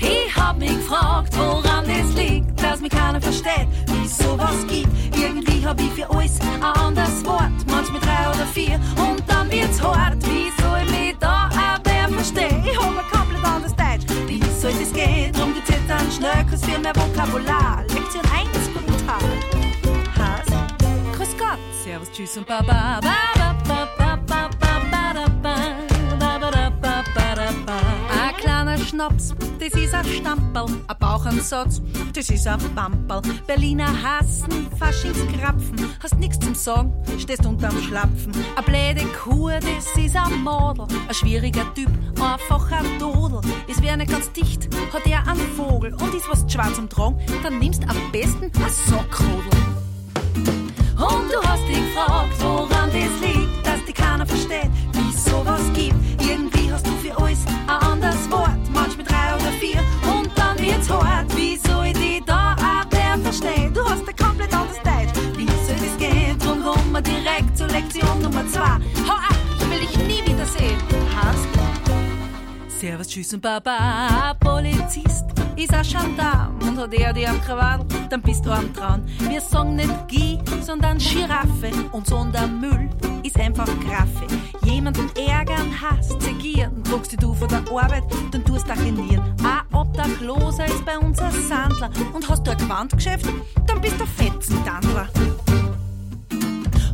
Ich 0.00 0.36
hab 0.36 0.58
mich 0.58 0.74
gefragt, 0.74 1.36
woran 1.36 1.84
es 1.88 2.14
liegt, 2.14 2.62
dass 2.62 2.80
mich 2.80 2.90
keiner 2.90 3.20
versteht, 3.20 3.68
wie 3.86 4.06
es 4.06 4.18
sowas 4.18 4.66
gibt. 4.68 4.88
Irgendwie 5.16 5.64
hab 5.66 5.80
ich 5.80 5.90
für 5.90 6.08
alles 6.10 6.38
ein 6.40 6.62
anderes 6.62 7.24
Wort, 7.24 7.50
manchmal 7.66 8.00
drei 8.00 8.30
oder 8.30 8.46
vier, 8.46 8.80
und 8.96 9.22
dann 9.26 9.50
wird's 9.50 9.80
hart. 9.82 10.16
Wie 10.26 10.50
soll 10.60 10.80
ich 10.84 10.90
mich 10.90 11.16
da 11.18 11.50
der 11.84 12.08
verstehen? 12.08 12.64
Ich 12.64 12.78
hab 12.78 12.88
ein 12.88 13.10
komplett 13.10 13.44
anderes 13.44 13.74
Deutsch. 13.76 14.06
Wie 14.26 14.40
soll 14.60 14.72
das 14.72 14.92
gehen? 14.92 15.32
Drum 15.32 15.54
geht's 15.54 15.68
jetzt 15.68 15.88
dann 15.88 16.10
schnell, 16.10 16.46
kurz 16.48 16.64
für 16.64 16.78
mehr 16.78 16.94
Vokabular. 16.94 17.84
Lektion 17.88 18.22
1, 18.34 18.48
guten 18.74 19.06
Tag. 19.06 19.22
Heißt, 20.18 20.50
Grüß 21.16 21.36
Gott, 21.38 21.58
Servus, 21.84 22.10
Tschüss 22.12 22.36
und 22.36 22.46
Baba. 22.46 23.00
Ba, 23.00 23.39
Schnaps, 28.90 29.32
das 29.60 29.80
ist 29.80 29.94
ein 29.94 30.04
Stamperl. 30.04 30.66
Ein 30.88 30.98
Bauchansatz, 30.98 31.80
das 32.12 32.28
ist 32.28 32.46
ein 32.48 32.58
Bamperl. 32.74 33.22
Berliner 33.46 33.86
hassen, 34.02 34.66
Faschingskrapfen. 34.80 35.76
Hast 36.02 36.18
nix 36.18 36.40
zum 36.40 36.56
Sagen, 36.56 36.92
stehst 37.16 37.46
unterm 37.46 37.80
Schlapfen. 37.82 38.32
Eine 38.56 38.66
blöde 38.66 39.08
Kuh, 39.12 39.50
das 39.50 39.96
ist 39.96 40.16
ein 40.16 40.42
Model. 40.42 40.86
Ein 41.06 41.14
schwieriger 41.14 41.72
Typ, 41.72 41.90
einfach 42.20 42.72
ein 42.72 42.98
Dodel. 42.98 43.40
Ist 43.68 43.80
wer 43.80 43.96
nicht 43.96 44.10
ganz 44.10 44.32
dicht, 44.32 44.68
hat 44.92 45.06
er 45.06 45.24
einen 45.24 45.40
Vogel. 45.56 45.94
Und 45.94 46.12
ist 46.12 46.28
was 46.28 46.44
schwarz 46.52 46.76
am 46.76 46.88
Tragen, 46.88 47.16
dann 47.44 47.60
nimmst 47.60 47.84
am 47.88 47.96
besten 48.10 48.46
ein 48.46 48.70
Sockrodel. 48.88 49.50
Und 50.96 51.32
du 51.32 51.40
hast 51.46 51.62
dich 51.68 51.76
gefragt, 51.76 52.34
woran 52.40 52.90
das 52.90 53.20
liegt, 53.20 53.49
Servus, 72.90 73.06
Tschüss 73.06 73.32
und 73.34 73.40
Baba. 73.40 74.34
Polizist 74.40 75.24
ist 75.54 75.72
ein 75.72 75.84
Gendarm 75.84 76.58
und 76.60 76.76
hat 76.76 76.92
er 76.92 77.12
dir 77.12 77.30
am 77.30 77.40
Krawall, 77.40 77.86
dann 78.08 78.20
bist 78.20 78.44
du 78.44 78.50
am 78.50 78.74
Trauen. 78.74 79.04
Wir 79.28 79.40
sagen 79.40 79.76
nicht 79.76 80.08
Gi, 80.08 80.40
sondern 80.60 80.98
Giraffe 80.98 81.70
und 81.92 82.08
Sondermüll 82.08 82.90
ist 83.22 83.38
einfach 83.38 83.68
Graffe. 83.78 84.26
Jemanden 84.64 85.08
ärgern, 85.14 85.72
hast, 85.80 86.20
zegieren, 86.20 86.82
druckst 86.82 87.12
die 87.12 87.16
du 87.16 87.32
von 87.32 87.46
der 87.46 87.60
Arbeit, 87.60 88.02
dann 88.32 88.44
tust 88.44 88.68
du 88.68 88.74
genieren. 88.74 89.36
Ein 89.44 89.72
Obdachloser 89.72 90.64
ist 90.64 90.84
bei 90.84 90.98
uns 90.98 91.20
ein 91.20 91.30
Sandler 91.30 91.90
und 92.12 92.28
hast 92.28 92.44
du 92.44 92.50
ein 92.50 92.58
Quantgeschäft, 92.58 93.26
dann 93.68 93.80
bist 93.80 94.00
du 94.00 94.04
Fetzendandler. 94.04 95.08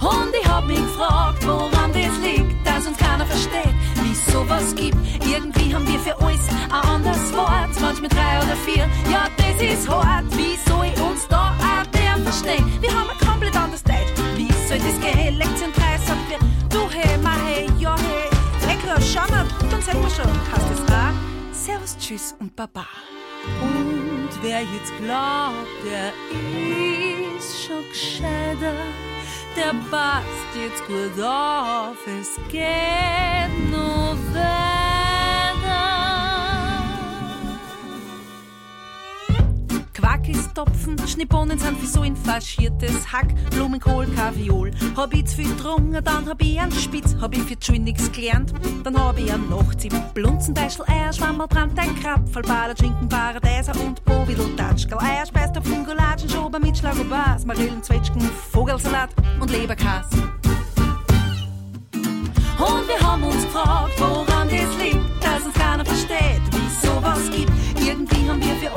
Und 0.06 0.32
ich 0.40 0.46
hab 0.48 0.64
mich 0.66 0.78
gefragt, 0.78 1.44
woran 1.46 1.92
das 1.92 2.16
liegt, 2.22 2.64
dass 2.64 2.86
uns 2.86 2.96
keiner 2.96 3.26
versteht, 3.26 3.74
wie 4.02 4.12
es 4.12 4.26
sowas 4.32 4.72
gibt. 4.74 4.96
Irgendwie 5.26 5.74
haben 5.74 5.86
wir 5.88 5.98
für 5.98 6.16
alles 6.20 6.48
ein 6.48 6.72
anderes 6.72 7.32
Wort, 7.32 7.70
manchmal 7.80 8.10
drei 8.10 8.38
oder 8.38 8.56
vier. 8.64 8.88
Ja, 9.10 9.26
das 9.36 9.60
ist 9.60 9.88
hart, 9.88 10.24
wie 10.36 10.56
soll 10.68 10.86
ich 10.86 11.00
uns 11.00 11.26
da 11.28 11.56
auch 11.58 11.86
der 11.90 12.22
verstehen? 12.22 12.64
Wir 12.80 12.90
haben 12.90 13.10
ein 13.10 13.26
komplett 13.26 13.56
anderes 13.56 13.82
Deutsch, 13.82 14.12
wie 14.36 14.52
soll 14.68 14.78
das 14.78 15.00
gehen? 15.00 15.38
Lektion 15.38 15.72
3 15.72 15.98
sagt 15.98 16.28
mir, 16.28 16.38
du 16.68 16.88
hey, 16.88 17.18
ma 17.18 17.34
hey, 17.44 17.66
ja 17.78 17.96
hey. 17.96 18.36
Klar, 18.86 19.00
schau 19.00 19.28
mal, 19.34 19.44
dann 19.68 19.82
sag 19.82 19.94
mal 19.94 20.10
schon, 20.10 20.30
hast 20.52 20.70
es 20.72 20.86
da? 20.86 21.12
Servus, 21.50 21.96
tschüss 21.98 22.36
und 22.38 22.54
baba. 22.54 22.86
Und 23.60 24.30
wer 24.42 24.60
jetzt 24.60 24.92
glaubt, 25.02 25.66
der 25.84 26.12
ist 27.36 27.64
schon 27.64 27.82
gescheiter 27.88 28.74
passt 29.90 30.26
jetzt 30.54 30.86
gut 30.86 31.22
auf, 31.24 31.96
es 32.06 32.38
geht 32.50 33.70
nur 33.70 34.16
Quack 39.96 40.28
ist 40.28 40.54
Topfen, 40.54 40.98
Schniponen 41.08 41.58
sind 41.58 41.80
wie 41.80 41.86
so 41.86 42.02
ein 42.02 42.14
faschiertes 42.14 43.10
Hack, 43.10 43.28
Blumenkohl, 43.50 44.06
Kaviol. 44.08 44.70
Hab 44.94 45.14
ich 45.14 45.24
zu 45.24 45.36
viel 45.36 45.48
getrunken, 45.48 46.04
dann 46.04 46.28
hab 46.28 46.42
ich 46.42 46.60
einen 46.60 46.70
Spitz, 46.72 47.16
hab 47.18 47.34
ich 47.34 47.40
für 47.40 47.58
Tschui 47.58 47.78
nix 47.78 48.12
gelernt, 48.12 48.52
dann 48.84 49.02
hab 49.02 49.18
ich 49.18 49.32
einen 49.32 49.48
Nachtzip. 49.48 49.94
Blunzenbeischel, 50.12 50.84
Eier, 50.86 51.14
Schwammerl, 51.14 51.48
Brand, 51.48 51.78
ein 51.78 51.98
Krapfel, 51.98 52.42
Bader, 52.42 52.76
Schinken, 52.78 53.08
Paradeiser 53.08 53.72
und 53.80 54.04
Bovidel, 54.04 54.54
Tatschkel, 54.54 54.98
Eierspeis, 54.98 55.56
auf 55.56 55.64
Fungolatschen, 55.64 56.28
Schober 56.28 56.58
mit 56.58 56.76
Schlagobas, 56.76 57.46
Marillen, 57.46 57.82
Zwetschgen, 57.82 58.20
Vogelsalat 58.52 59.08
und 59.40 59.50
Leberkas. 59.50 60.10
Und 62.58 62.88
wir 62.88 63.00
haben 63.00 63.24
uns 63.24 63.44
gefragt, 63.44 63.94
woran 63.98 64.48
das 64.50 64.76
liegt, 64.78 65.24
dass 65.24 65.42
uns 65.42 65.54
keiner 65.54 65.86
versteht, 65.86 66.42
wie 66.50 66.86
sowas 66.86 67.30
gibt. 67.30 67.52
Irgendwie 67.80 68.28
haben 68.28 68.42
wir 68.42 68.56
für 68.56 68.75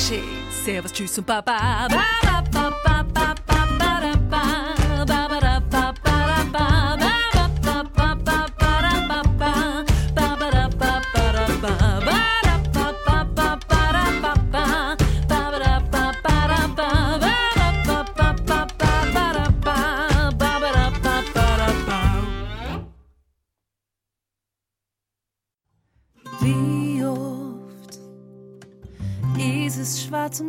Dankeschön, 0.00 0.24
Servus, 0.64 0.92
Tschüss 0.92 1.18
und 1.18 1.26
Baba. 1.26 1.86
Ba, 1.90 2.42
ba, 2.50 3.04
ba, 3.12 3.34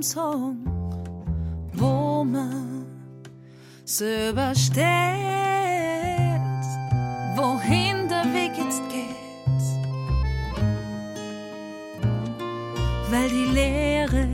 es 0.02 0.14
schwer 0.14 0.22
zum 0.22 0.22
Song, 0.24 0.58
wo 1.74 2.24
man 2.24 2.86
selber 3.86 4.54
steht, 4.56 4.84
wohin 7.36 8.08
der 8.10 8.26
Weg 8.34 8.52
jetzt 8.58 8.82
geht. 8.90 9.06
Weil 13.12 13.30
die 13.30 13.54
Leere, 13.54 14.28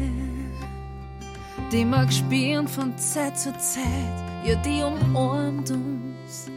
die 1.72 1.86
mag 1.86 2.12
spüren 2.14 2.68
von 2.68 2.98
Zeit 2.98 3.38
zu 3.38 3.52
Zeit, 3.58 4.18
ja, 4.46 4.56
die 4.56 4.84
umarmt 4.84 5.72
uns 5.72 6.50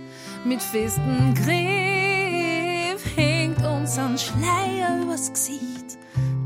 mit 0.45 0.63
festem 0.63 1.35
Griff, 1.35 3.17
hängt 3.17 3.65
uns 3.65 3.99
ein 3.99 4.19
Schleier 4.19 5.03
übers 5.03 5.33
Gesicht, 5.33 5.80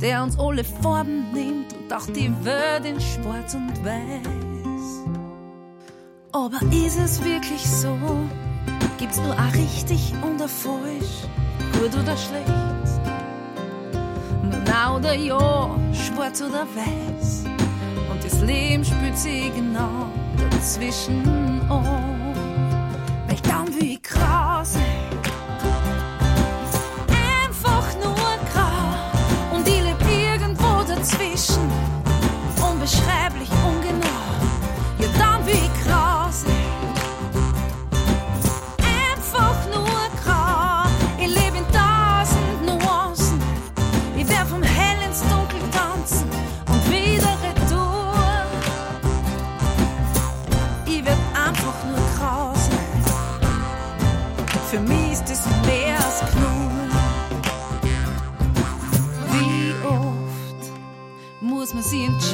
der 0.04 0.22
uns 0.22 0.38
alle 0.38 0.62
Farben 0.64 1.32
nimmt 1.32 1.72
und 1.72 1.90
auch 1.90 2.06
die 2.06 2.30
Welt 2.44 2.84
in 2.84 3.00
Schwarz 3.00 3.54
und 3.54 3.72
Weiß. 3.82 5.02
Aber 6.30 6.60
ist 6.70 6.98
es 6.98 7.24
wirklich 7.24 7.66
so? 7.66 7.96
Gibt's 8.98 9.18
nur 9.18 9.36
ein 9.38 9.50
richtig 9.52 10.12
und 10.20 10.42
ein 10.42 10.48
falsch, 10.48 11.24
gut 11.72 11.94
oder 11.94 12.16
schlecht? 12.18 12.48
Nur 14.42 14.62
na 14.66 14.94
oder 14.94 15.14
ja, 15.14 15.70
schwarz 15.94 16.42
oder 16.42 16.66
weiß? 16.74 17.44
Und 18.10 18.22
das 18.22 18.42
Leben 18.42 18.84
spürt 18.84 19.16
sich 19.16 19.54
genau 19.54 20.10
dazwischen 20.50 21.62
an. 21.70 22.03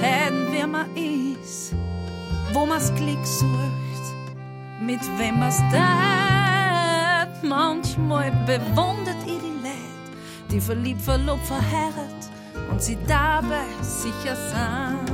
Sich 0.00 0.08
entscheiden, 0.08 0.46
wer 0.50 0.66
man 0.66 0.96
ist, 0.96 1.74
wo 2.52 2.66
man's 2.66 2.92
Glück 2.94 3.24
sucht, 3.24 4.14
mit 4.80 5.00
wem 5.18 5.38
man's 5.38 5.58
teilt. 5.70 7.42
Manchmal 7.42 8.30
bewundert 8.46 9.16
ihr 9.26 9.38
die 9.38 9.62
Leute, 9.62 10.50
die 10.50 10.60
verliebt, 10.60 11.02
verlobt, 11.02 11.46
verheiratet 11.46 12.30
und 12.70 12.82
sie 12.82 12.98
dabei 13.06 13.64
sicher 13.80 14.36
sind. 14.36 15.10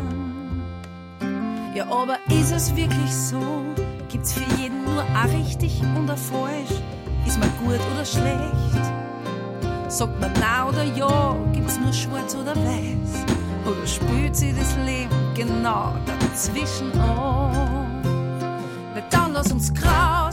Ja, 1.75 1.85
aber 1.90 2.18
ist 2.31 2.53
es 2.53 2.75
wirklich 2.75 3.12
so? 3.12 3.64
Gibt's 4.09 4.33
für 4.33 4.44
jeden 4.61 4.85
nur 4.85 5.03
ein 5.03 5.31
richtig 5.31 5.81
und 5.83 6.11
ein 6.11 6.16
falsch? 6.16 6.81
Ist 7.27 7.38
man 7.38 7.51
gut 7.59 7.81
oder 7.94 8.05
schlecht? 8.05 8.92
Sagt 9.88 10.18
man 10.20 10.33
na 10.40 10.68
oder 10.68 10.85
ja? 10.85 11.37
Gibt's 11.53 11.79
nur 11.79 11.92
schwarz 11.92 12.35
oder 12.35 12.57
weiß? 12.57 13.46
Oder 13.66 13.87
spürt 13.87 14.37
sie 14.37 14.52
das 14.52 14.76
Leben 14.85 15.35
genau 15.35 15.92
dazwischen 16.07 16.92
an? 17.00 18.00
Na 18.94 19.02
dann 19.11 19.33
lass 19.33 19.50
uns 19.50 19.74
grau 19.74 20.31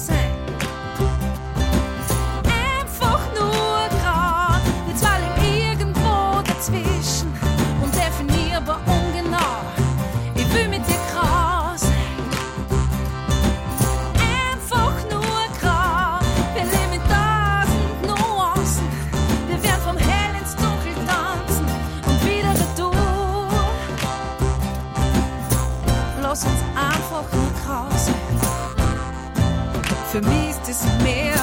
Für 30.13 30.21
mich 30.21 30.52
ist 30.69 30.69
es 30.69 30.86
mehr 31.02 31.42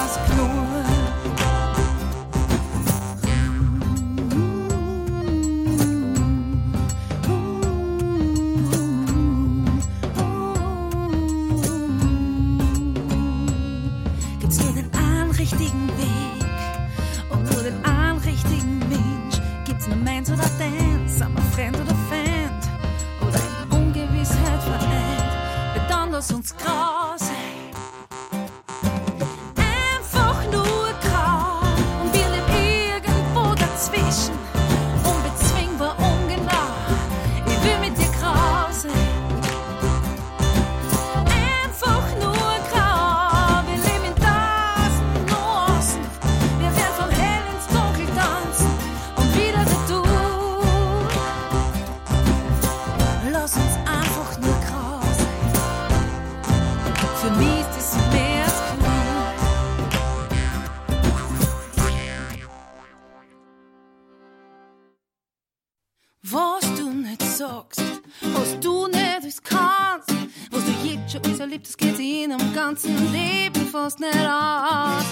ganzen 72.71 73.11
Leben 73.11 73.67
fast 73.67 73.99
nicht 73.99 74.15
aus. 74.15 75.03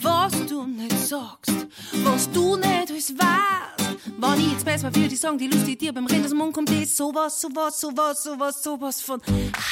Was 0.00 0.46
du 0.46 0.66
nicht 0.66 0.96
sagst, 0.96 1.66
was 2.04 2.30
du 2.30 2.54
nicht 2.54 2.90
alles 2.90 3.12
weißt, 3.18 3.98
wenn 4.18 4.40
ich 4.40 4.52
jetzt 4.52 4.64
besser 4.64 4.94
würde 4.94 5.12
ich 5.12 5.18
sagen, 5.18 5.36
die 5.36 5.48
Lust, 5.48 5.66
die 5.66 5.76
dir 5.76 5.92
beim 5.92 6.06
Reden 6.06 6.22
aus 6.22 6.30
dem 6.30 6.38
Mund 6.38 6.54
kommt, 6.54 6.68
die 6.68 6.84
ist 6.84 6.96
sowas, 6.96 7.40
sowas, 7.40 7.80
sowas, 7.80 8.22
sowas, 8.22 8.62
sowas 8.62 9.00
von 9.00 9.20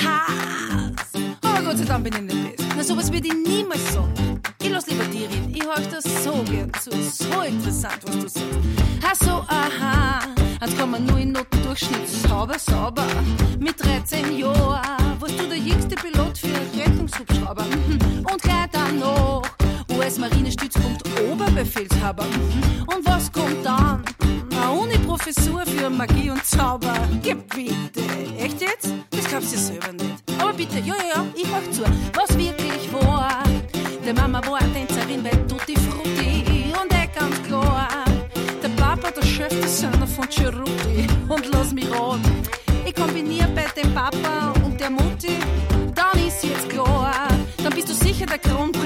Hass. 0.02 1.22
Aber 1.40 1.62
Gott 1.62 1.78
sei 1.78 1.84
Dank 1.84 2.02
bin 2.02 2.14
ich 2.14 2.34
nicht 2.34 2.58
das. 2.58 2.66
Na, 2.76 2.82
sowas 2.82 3.12
würde 3.12 3.28
ich 3.28 3.34
niemals 3.34 3.92
sagen. 3.92 4.40
Ich 4.60 4.68
lass 4.68 4.88
lieber 4.88 5.04
dir 5.04 5.30
reden. 5.30 5.54
Ich 5.54 5.64
höre 5.64 5.88
das 5.88 6.02
so 6.24 6.42
gern 6.50 6.72
zu. 6.82 6.90
So 6.90 7.42
interessant, 7.42 7.98
was 8.02 8.16
du 8.16 8.28
sagst. 8.28 8.44
Ach 9.04 9.14
so, 9.24 9.30
aha. 9.46 10.20
Jetzt 10.60 10.76
kann 10.76 10.90
man 10.90 11.04
nur 11.04 11.18
in 11.18 11.30
Notendurchschnitt 11.30 12.08
sauber, 12.08 12.58
sauber. 12.58 13.06
Mit 13.60 13.82
13 13.84 14.36
Jahren 14.36 15.20
warst 15.20 15.38
du 15.38 15.46
der 15.46 15.58
jüngste 15.58 15.94
Pilot 15.94 16.38
für 16.38 16.65
Rettungshubschrauber. 17.46 17.64
Mhm. 17.64 18.26
Und 18.30 18.42
gleich 18.42 18.66
dann 18.72 18.98
noch 18.98 19.42
US-Marinestützpunkt 19.90 21.02
Oberbefehlshaber. 21.32 22.24
Mhm. 22.24 22.82
Und 22.94 23.06
was 23.06 23.30
kommt 23.32 23.64
dann? 23.64 24.02
Eine 24.50 24.70
Uni-Professur 24.70 25.64
für 25.66 25.90
Magie 25.90 26.30
und 26.30 26.44
Zauber. 26.44 26.94
Geh 27.22 27.34
bitte. 27.34 28.02
Echt 28.38 28.60
jetzt? 28.60 28.92
Das 29.10 29.24
glaubst 29.28 29.54
du 29.54 29.58
selber 29.58 29.92
nicht. 29.92 30.22
Aber 30.38 30.52
bitte, 30.52 30.78
ja, 30.78 30.94
ja, 30.94 31.16
ja, 31.16 31.26
ich 31.34 31.48
mach 31.50 31.70
zu. 31.70 31.82
Was 32.14 32.36
wirklich 32.36 32.92
war. 32.92 33.42
Der 34.04 34.14
Mama 34.14 34.40
war 34.46 34.60
eine 34.60 34.72
Tänzerin 34.72 35.22
bei 35.22 35.30
Tutti 35.48 35.76
Frutti. 35.76 36.72
Und 36.80 36.92
er 36.92 37.06
ganz 37.08 37.42
klar. 37.42 37.88
Der 38.62 38.68
Papa, 38.68 39.10
der 39.10 39.22
Chefdesigner 39.22 40.06
von 40.06 40.28
Cheruti. 40.28 40.75
Sicher 48.56 48.85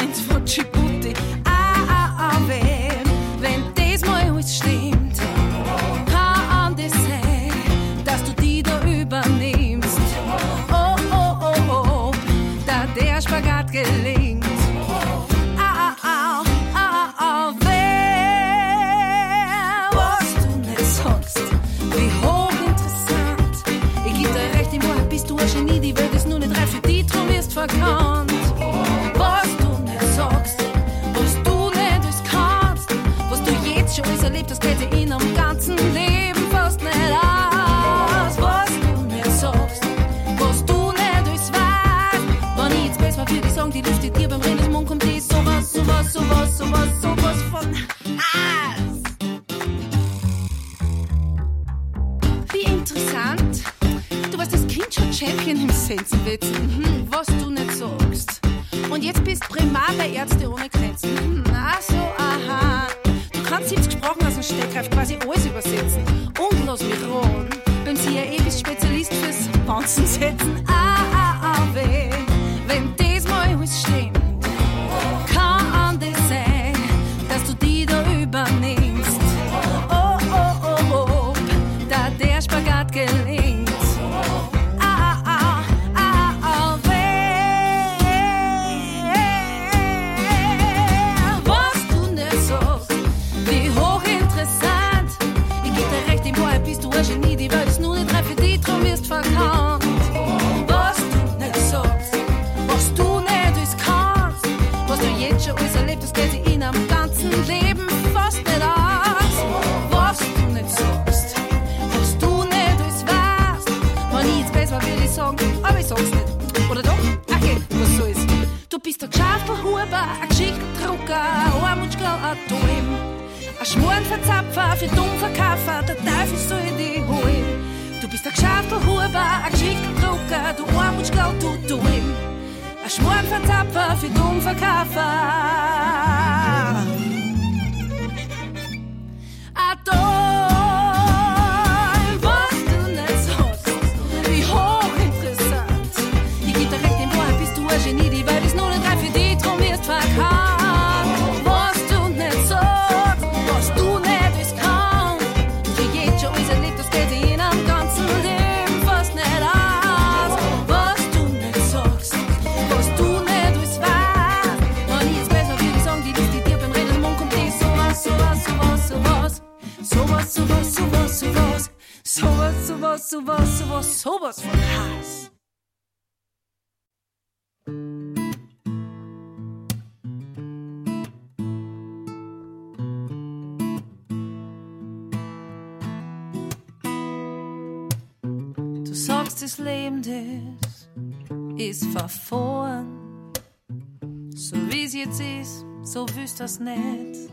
das 196.40 196.58
nicht. 196.58 197.30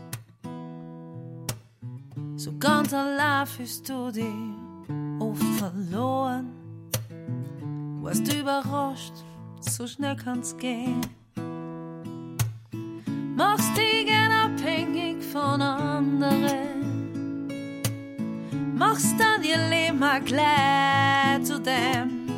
So 2.36 2.52
ganz 2.58 2.92
allein 2.92 3.46
fühlst 3.46 3.88
du 3.88 4.10
dich 4.10 4.26
oft 5.18 5.42
verloren. 5.58 6.50
Warst 8.02 8.32
überrascht, 8.32 9.14
so 9.60 9.86
schnell 9.86 10.14
kann's 10.14 10.54
gehen. 10.58 11.00
Machst 13.34 13.74
dich 13.76 14.06
gern 14.06 14.30
abhängig 14.30 15.24
von 15.24 15.62
anderen. 15.62 16.68
Machst 18.74 19.18
dann 19.18 19.42
ihr 19.42 19.68
Leben 19.70 20.02
auch 20.02 20.22
gleich 20.24 21.42
zu 21.44 21.58
dem. 21.60 22.28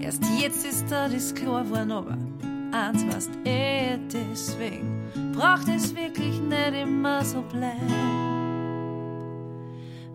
Erst 0.00 0.24
jetzt 0.40 0.64
ist 0.64 0.90
da 0.90 1.08
das 1.08 1.34
klar 1.34 1.64
geworden, 1.64 1.92
aber 1.92 2.29
eins 2.72 3.06
weißt 3.06 3.30
eh 3.44 3.98
deswegen 4.12 5.08
braucht 5.32 5.68
es 5.68 5.94
wirklich 5.94 6.40
nicht 6.40 6.74
immer 6.74 7.24
so 7.24 7.42
bleiben. 7.42 8.30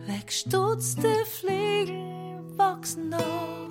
Wegstutzte 0.07 1.09
Fliegel 1.25 2.39
wachsen 2.55 3.09
noch, 3.09 3.67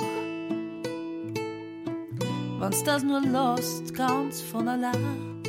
wenn's 2.58 2.82
das 2.84 3.02
nur 3.02 3.20
lost, 3.20 3.94
ganz 3.94 4.40
von 4.40 4.68
allein. 4.68 5.42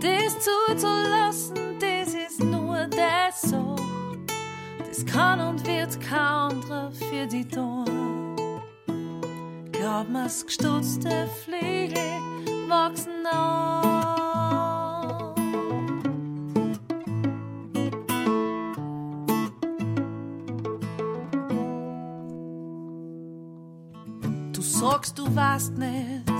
Das 0.00 0.36
zuzulassen, 0.38 1.56
das 1.80 2.14
ist 2.14 2.42
nur 2.42 2.86
das 2.90 3.42
so, 3.42 3.76
das 4.86 5.04
kann 5.06 5.40
und 5.40 5.66
wird 5.66 6.00
kein 6.00 6.18
anderer 6.18 6.92
für 6.92 7.26
die 7.26 7.46
tun. 7.46 8.25
Glaub 9.86 10.08
mir's, 10.08 10.44
gestutzte 10.44 11.28
Fliegel 11.44 12.18
wachsen 12.66 13.24
auf. 13.24 13.84
Du 24.52 24.60
sagst, 24.60 25.16
du 25.16 25.24
weißt 25.32 25.78
nicht, 25.78 26.32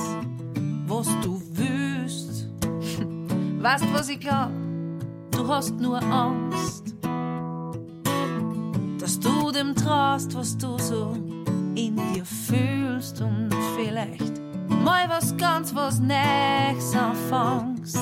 was 0.89 1.07
du 1.23 1.41
willst. 1.53 2.49
Weißt, 3.63 3.85
was 3.93 4.09
ich 4.09 4.19
glaub? 4.19 4.51
Du 5.31 5.47
hast 5.47 5.79
nur 5.79 6.03
Angst, 6.03 6.97
dass 8.99 9.21
du 9.21 9.53
dem 9.53 9.77
traust, 9.77 10.35
was 10.35 10.59
du 10.59 10.77
so 10.79 11.36
in 11.77 11.97
dir 12.15 12.25
fühlst 12.25 13.21
und 13.21 13.51
vielleicht 13.77 14.41
mal 14.69 15.09
was 15.09 15.37
ganz 15.37 15.75
was 15.75 16.01
Nächstes 16.01 16.97
anfängst. 16.97 17.99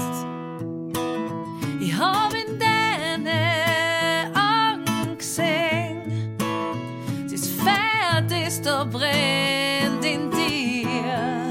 Ich 1.80 1.98
hab 1.98 2.32
in 2.32 2.58
deine 2.58 4.30
Augen 4.34 5.18
gesehen, 5.18 6.36
das 7.30 7.48
Pferd, 7.48 8.30
das 8.30 8.62
da 8.62 8.84
brennt 8.84 10.04
in 10.04 10.30
dir. 10.30 11.48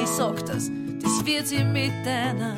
Ich 0.00 0.08
sag 0.08 0.46
das, 0.46 0.70
das 1.02 1.26
wird 1.26 1.48
sie 1.48 1.64
mit 1.64 1.92
deiner 2.04 2.54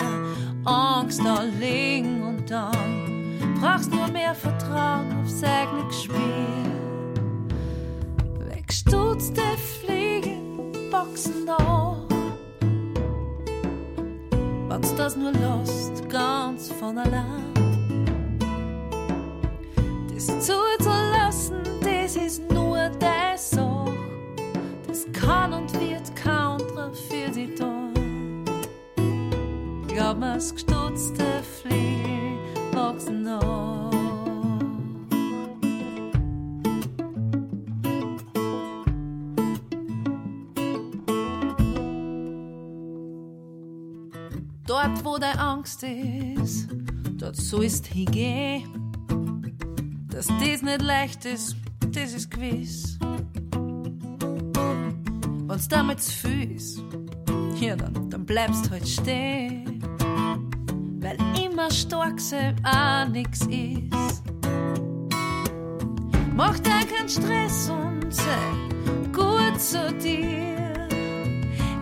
Angst 0.64 1.20
erlegen 1.24 2.22
und 2.22 2.50
dann 2.50 3.56
brauchst 3.60 3.90
nur 3.90 4.08
mehr 4.08 4.34
Vertrauen 4.34 5.22
aufs 5.22 5.42
eigene 5.42 5.90
Spiel. 5.90 6.75
Wegstutzte 8.86 9.42
Fliegen 9.80 10.72
wachsen 10.92 11.48
auf. 11.48 11.96
Wenn's 14.68 14.94
das 14.94 15.16
nur 15.16 15.32
lost, 15.32 16.08
ganz 16.08 16.70
von 16.70 16.96
allein. 16.98 17.42
Das 20.14 20.26
zuzulassen, 20.26 21.62
das 21.80 22.14
ist 22.14 22.48
nur 22.52 22.88
das 23.00 23.50
so. 23.50 23.86
Das 24.86 25.04
kann 25.12 25.52
und 25.52 25.72
wird 25.80 26.02
anderer 26.24 26.92
für 26.92 27.30
die 27.30 27.52
tun. 27.54 28.44
Glaub 29.88 30.18
mir's, 30.18 30.54
gestutzte 30.54 31.24
Fliegen 31.60 32.38
wachsen 32.72 33.26
auf. 33.26 33.85
Wo 45.06 45.18
deine 45.18 45.38
Angst 45.38 45.84
ist, 45.84 46.68
dort 47.16 47.36
sollst 47.36 47.86
hingehen. 47.86 48.64
Dass 50.08 50.26
das 50.26 50.62
nicht 50.62 50.82
leicht 50.82 51.24
ist, 51.24 51.54
das 51.92 52.12
ist 52.12 52.30
gewiss. 52.30 52.98
Wenn's 55.46 55.68
damit 55.68 56.02
zu 56.02 56.10
viel 56.10 56.56
ist, 56.56 56.82
ja, 57.60 57.76
dann, 57.76 58.10
dann 58.10 58.26
bleibst 58.26 58.68
halt 58.68 58.88
stehen. 58.88 59.80
Weil 61.00 61.16
immer 61.40 61.70
stark 61.70 62.18
sein 62.20 62.56
auch 62.64 63.08
nix 63.08 63.42
ist. 63.42 64.22
Mach 66.34 66.58
dir 66.58 66.84
keinen 66.92 67.08
Stress 67.08 67.70
und 67.70 68.12
sei 68.12 69.12
gut 69.12 69.60
zu 69.60 69.92
dir. 69.94 70.88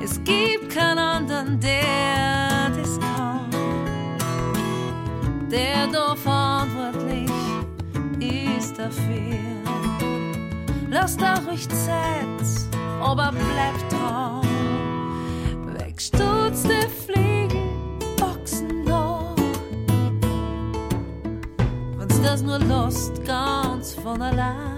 Es 0.02 0.22
gibt 0.24 0.68
keinen 0.70 0.98
anderen, 0.98 1.58
der 1.58 2.43
Der 5.84 5.92
da 5.92 6.14
verantwortlich 6.14 7.30
ist 8.18 8.78
dafür. 8.78 9.36
Lass 10.88 11.14
da 11.14 11.34
ruhig 11.46 11.68
Zeit, 11.68 12.72
aber 13.02 13.32
bleib 13.32 13.90
dran. 13.90 14.48
Wegstutzte 15.78 16.88
Fliegen 17.04 17.98
wachsen 18.18 18.84
noch. 18.84 19.36
Wenn's 21.98 22.22
das 22.22 22.42
nur 22.42 22.60
lost, 22.60 23.22
ganz 23.26 23.92
von 23.92 24.22
allein. 24.22 24.73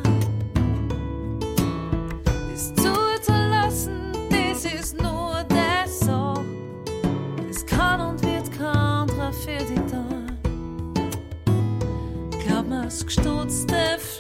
Mir's, 12.86 13.04
gestutzte 13.04 13.98
Fliegel 13.98 14.15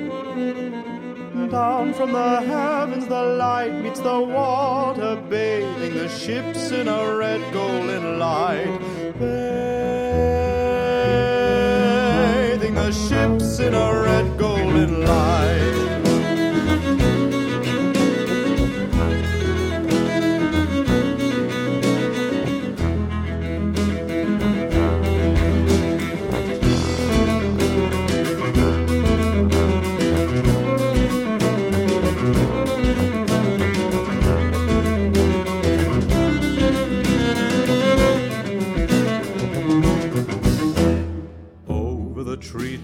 Down 1.51 1.93
from 1.95 2.13
the 2.13 2.41
heavens 2.41 3.07
the 3.07 3.23
light 3.23 3.73
meets 3.73 4.01
the 4.01 4.21
water, 4.21 5.15
bathing 5.31 5.95
the 5.95 6.09
ships 6.09 6.73
in 6.73 6.89
a 6.89 7.17
red 7.17 7.41
golden 7.53 8.19
light. 8.19 8.81
Bathing 9.19 9.55
the 12.75 12.91
ships 12.91 13.61
in 13.61 13.75
a 13.75 14.03
red 14.03 14.37
golden 14.37 15.05
light. 15.05 15.86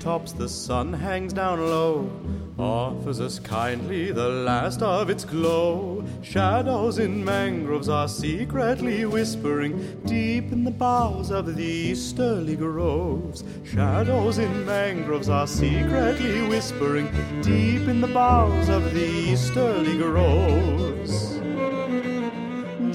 Tops 0.02 0.32
the 0.32 0.48
sun 0.48 0.92
hangs 0.92 1.32
down 1.32 1.60
low, 1.60 2.10
offers 2.58 3.20
us 3.20 3.38
kindly 3.38 4.10
the 4.10 4.28
last 4.28 4.82
of 4.82 5.08
its 5.08 5.24
glow. 5.24 6.04
Shadows 6.22 6.98
in 6.98 7.24
mangroves 7.24 7.88
are 7.88 8.08
secretly 8.08 9.04
whispering 9.04 10.00
deep 10.04 10.50
in 10.50 10.64
the 10.64 10.72
boughs 10.72 11.30
of 11.30 11.54
the 11.54 11.62
easterly 11.62 12.56
groves. 12.56 13.44
Shadows 13.64 14.38
in 14.38 14.66
mangroves 14.66 15.28
are 15.28 15.46
secretly 15.46 16.48
whispering 16.48 17.06
deep 17.40 17.86
in 17.86 18.00
the 18.00 18.08
boughs 18.08 18.68
of 18.68 18.92
the 18.94 19.04
easterly 19.04 19.98
groves 19.98 21.41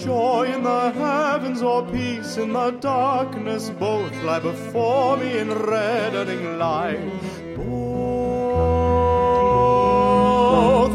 joy 0.08 0.50
in 0.56 0.64
the 0.64 0.92
heavens 0.92 1.62
or 1.62 1.86
peace 1.92 2.38
in 2.38 2.54
the 2.54 2.72
darkness, 2.72 3.70
both 3.72 4.16
lie 4.24 4.40
before 4.40 5.18
me 5.18 5.38
in 5.38 5.52
reddening 5.52 6.58
light. 6.58 7.22
Both 7.58 7.68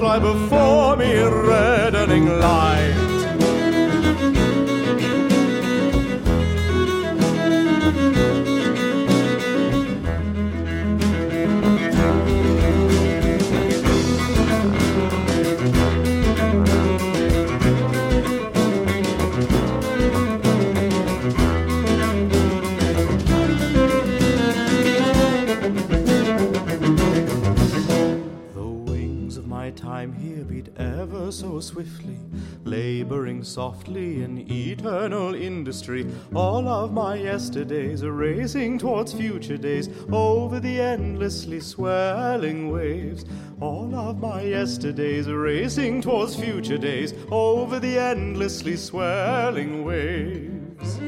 lie 0.00 0.18
before 0.18 0.96
me 0.96 1.12
in 1.12 1.30
reddening 1.30 2.26
light. 2.40 3.01
So 31.32 31.60
swiftly, 31.60 32.18
laboring 32.64 33.42
softly 33.42 34.22
in 34.22 34.46
eternal 34.50 35.34
industry. 35.34 36.06
All 36.34 36.68
of 36.68 36.92
my 36.92 37.16
yesterdays 37.16 38.02
are 38.04 38.12
racing 38.12 38.78
towards 38.78 39.12
future 39.12 39.56
days 39.56 39.88
over 40.12 40.60
the 40.60 40.80
endlessly 40.80 41.60
swelling 41.60 42.70
waves. 42.70 43.24
All 43.60 43.94
of 43.94 44.20
my 44.20 44.42
yesterdays 44.42 45.26
are 45.28 45.40
racing 45.40 46.02
towards 46.02 46.36
future 46.36 46.78
days 46.78 47.14
over 47.30 47.80
the 47.80 47.98
endlessly 47.98 48.76
swelling 48.76 49.84
waves. 49.84 50.98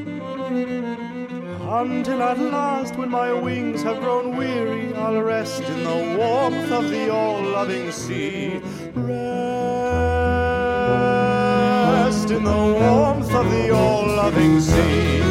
Until 1.67 2.21
at 2.21 2.39
last, 2.39 2.95
when 2.95 3.09
my 3.09 3.33
wings 3.33 3.81
have 3.81 3.99
grown 3.99 4.37
weary, 4.37 4.93
I'll 4.93 5.21
rest 5.21 5.63
in 5.63 5.83
the 5.83 6.17
warmth 6.17 6.71
of 6.71 6.89
the 6.89 7.11
all 7.11 7.41
loving 7.41 7.91
sea. 7.91 8.61
Rest 8.93 9.24
the 12.45 12.51
warmth 12.51 13.33
of 13.33 13.49
the 13.49 13.71
all 13.71 14.05
loving 14.05 14.61
sea. 14.61 15.24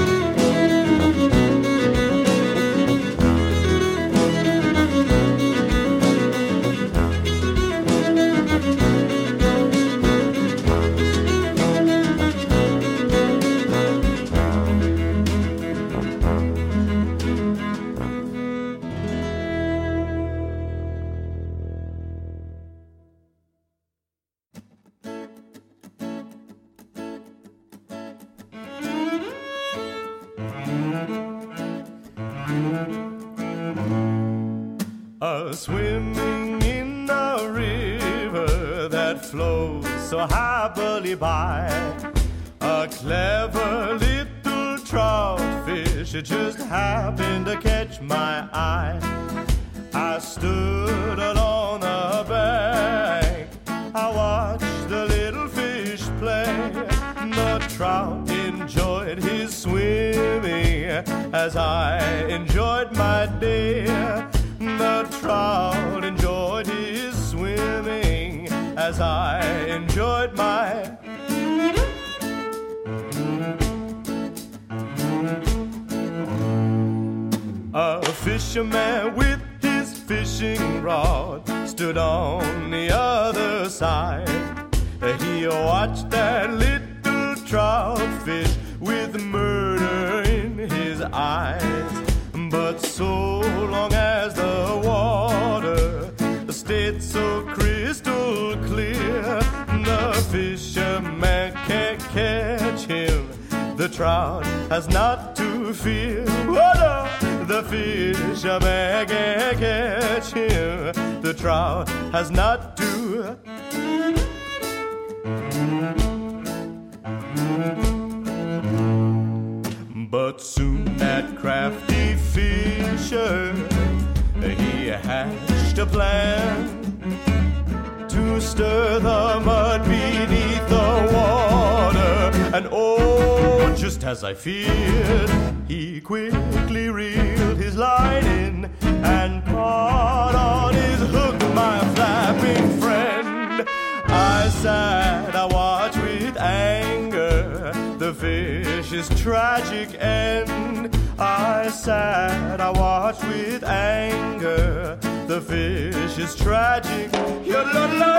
sad. 151.85 152.62
I 152.62 152.70
watch 152.70 153.22
with 153.24 153.62
anger. 153.62 154.97
The 155.26 155.41
fish 155.41 156.18
is 156.18 156.35
tragic. 156.35 157.11
Yodelolo, 157.45 158.16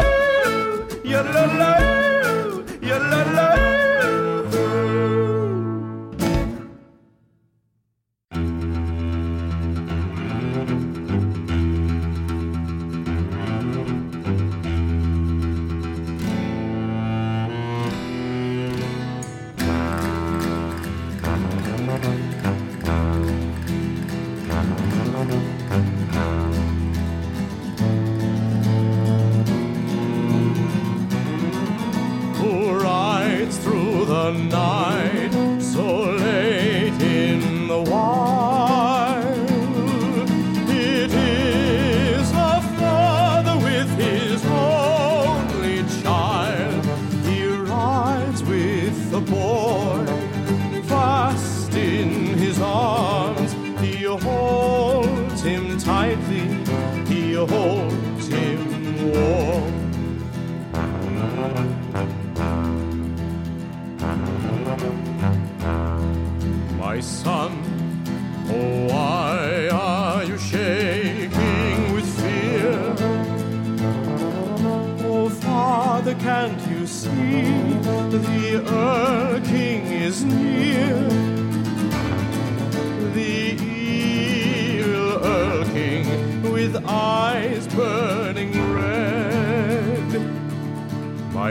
yodelolo. 1.03 2.14
Through 34.25 34.49
the 34.49 34.64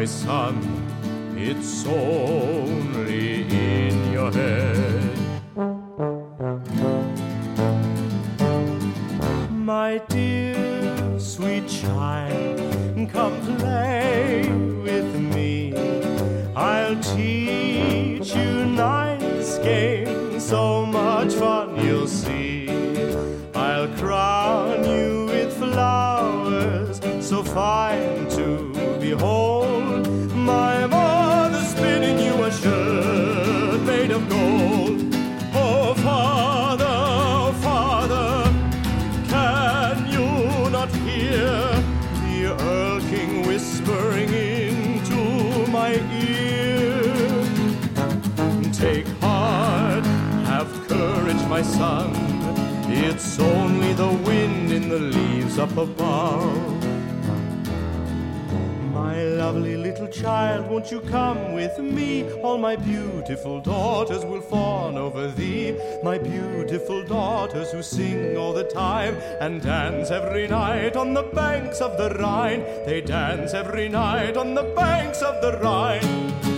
My 0.04 0.08
son, 0.08 0.58
it's 1.34 1.86
only 1.86 3.44
in 3.44 4.12
your 4.12 4.30
head. 4.30 5.18
My 9.50 10.02
dear 10.10 11.18
sweet 11.18 11.66
child, 11.68 12.60
come 13.14 13.40
play 13.56 14.46
with 14.82 15.10
me. 15.18 15.72
I'll 16.54 17.00
teach 17.00 18.34
you 18.36 18.66
nice 18.66 19.56
games, 19.60 20.44
so 20.44 20.84
much 20.84 21.32
fun 21.32 21.82
you'll 21.82 22.08
see. 22.08 22.68
I'll 23.54 23.88
crown 23.96 24.84
you 24.84 25.24
with 25.30 25.56
flowers, 25.56 27.00
so 27.26 27.42
fine 27.42 28.28
It's 53.06 53.38
only 53.38 53.92
the 53.92 54.08
wind 54.08 54.72
in 54.72 54.88
the 54.88 54.98
leaves 54.98 55.58
up 55.58 55.76
above. 55.76 56.84
My 58.92 59.22
lovely 59.22 59.76
little 59.76 60.08
child, 60.08 60.68
won't 60.70 60.90
you 60.90 61.00
come 61.00 61.52
with 61.52 61.78
me? 61.78 62.30
All 62.42 62.58
my 62.58 62.76
beautiful 62.76 63.60
daughters 63.60 64.24
will 64.24 64.40
fawn 64.40 64.96
over 64.96 65.28
thee. 65.28 65.76
My 66.02 66.18
beautiful 66.18 67.04
daughters 67.04 67.70
who 67.70 67.82
sing 67.82 68.36
all 68.36 68.52
the 68.52 68.64
time 68.64 69.14
and 69.40 69.62
dance 69.62 70.10
every 70.10 70.48
night 70.48 70.96
on 70.96 71.14
the 71.14 71.22
banks 71.22 71.80
of 71.80 71.96
the 71.96 72.10
Rhine. 72.18 72.62
They 72.86 73.00
dance 73.00 73.54
every 73.54 73.88
night 73.88 74.36
on 74.36 74.54
the 74.54 74.64
banks 74.74 75.22
of 75.22 75.40
the 75.40 75.58
Rhine. 75.58 76.53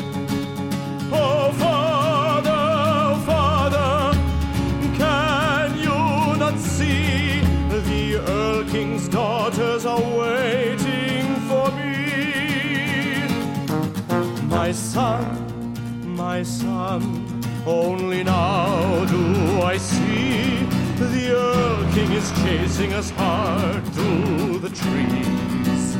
King's 8.76 9.08
daughters 9.08 9.86
are 9.86 10.02
waiting 10.18 11.24
for 11.48 11.70
me? 11.78 13.24
My 14.50 14.70
son, 14.70 15.24
my 16.14 16.42
son, 16.42 17.00
only 17.66 18.22
now 18.22 19.06
do 19.06 19.62
I 19.62 19.78
see 19.78 20.66
the 20.98 21.24
Earl 21.32 21.94
King 21.94 22.12
is 22.12 22.30
chasing 22.42 22.92
us 22.92 23.08
hard 23.12 23.82
through 23.94 24.58
the 24.58 24.68
trees. 24.68 25.96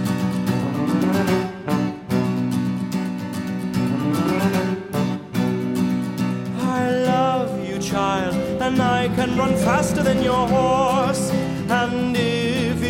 I 6.61 6.91
love 7.15 7.67
you, 7.67 7.79
child, 7.79 8.35
and 8.61 8.83
I 8.83 9.09
can 9.17 9.35
run 9.39 9.55
faster 9.69 10.03
than 10.03 10.23
your 10.23 10.47
horse. 10.47 11.31
And 11.71 12.17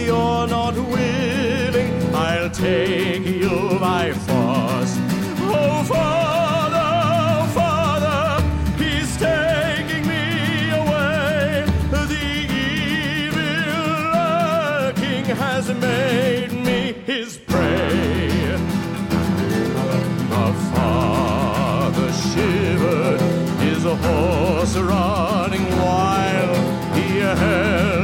you're 0.07 0.47
not 0.47 0.75
willing, 0.75 2.15
I'll 2.15 2.51
take 2.51 3.27
you 3.27 3.77
by 3.81 4.13
force. 4.13 4.95
Oh, 5.49 5.83
father, 5.85 7.51
father, 7.59 8.43
he's 8.83 9.17
taking 9.17 10.07
me 10.07 10.71
away. 10.71 11.65
The 11.91 12.05
evil 12.69 13.65
lurking 14.15 15.25
has 15.45 15.67
made 15.75 16.53
me 16.53 16.93
his 17.05 17.39
prey. 17.39 18.57
My 20.31 20.53
father 20.73 22.13
shivered 22.13 23.21
his 23.61 23.83
horse 23.83 24.77
running 24.77 25.67
wild. 25.81 26.57
He 26.97 27.19
held 27.19 27.96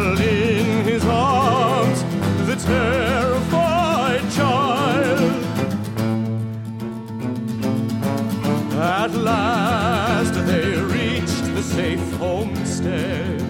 last 9.32 10.34
they 10.46 10.68
reached 10.96 11.46
the 11.56 11.62
safe 11.62 12.06
homestead. 12.22 13.40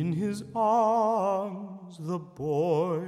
In 0.00 0.12
his 0.12 0.42
arms, 0.54 1.94
the 1.98 2.18
boy 2.18 3.02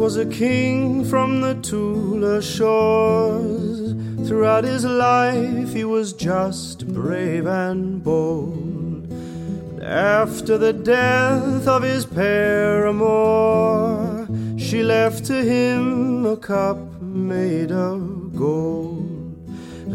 was 0.00 0.16
a 0.16 0.24
king 0.24 1.04
from 1.04 1.42
the 1.42 1.54
Tula 1.56 2.40
shores. 2.40 3.92
Throughout 4.26 4.64
his 4.64 4.86
life, 4.86 5.74
he 5.74 5.84
was 5.84 6.14
just 6.14 6.88
brave 6.88 7.44
and 7.46 8.02
bold. 8.02 9.10
But 9.76 9.84
after 9.84 10.56
the 10.56 10.72
death 10.72 11.68
of 11.68 11.82
his 11.82 12.06
paramour, 12.06 13.06
she 14.56 14.82
left 14.82 15.26
to 15.26 15.44
him 15.44 16.24
a 16.24 16.38
cup 16.38 16.78
made 17.02 17.70
of 17.70 18.34
gold. 18.34 19.10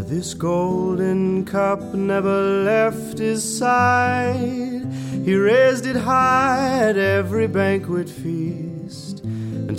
This 0.08 0.36
golden 0.36 1.45
cup 1.45 1.82
never 1.95 2.64
left 2.64 3.18
his 3.18 3.43
side. 3.58 4.86
He 5.26 5.34
raised 5.34 5.88
it 5.88 5.95
high 5.95 6.89
at 6.89 6.95
every 6.95 7.47
banquet 7.47 8.08
feast 8.08 8.45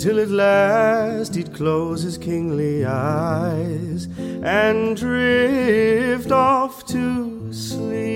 until 0.07 0.23
at 0.23 0.29
last 0.29 1.35
he'd 1.35 1.53
close 1.53 2.01
his 2.01 2.17
kingly 2.17 2.85
eyes 2.85 4.07
and 4.41 4.95
drift 4.95 6.31
off 6.31 6.85
to 6.85 7.51
sleep. 7.51 8.07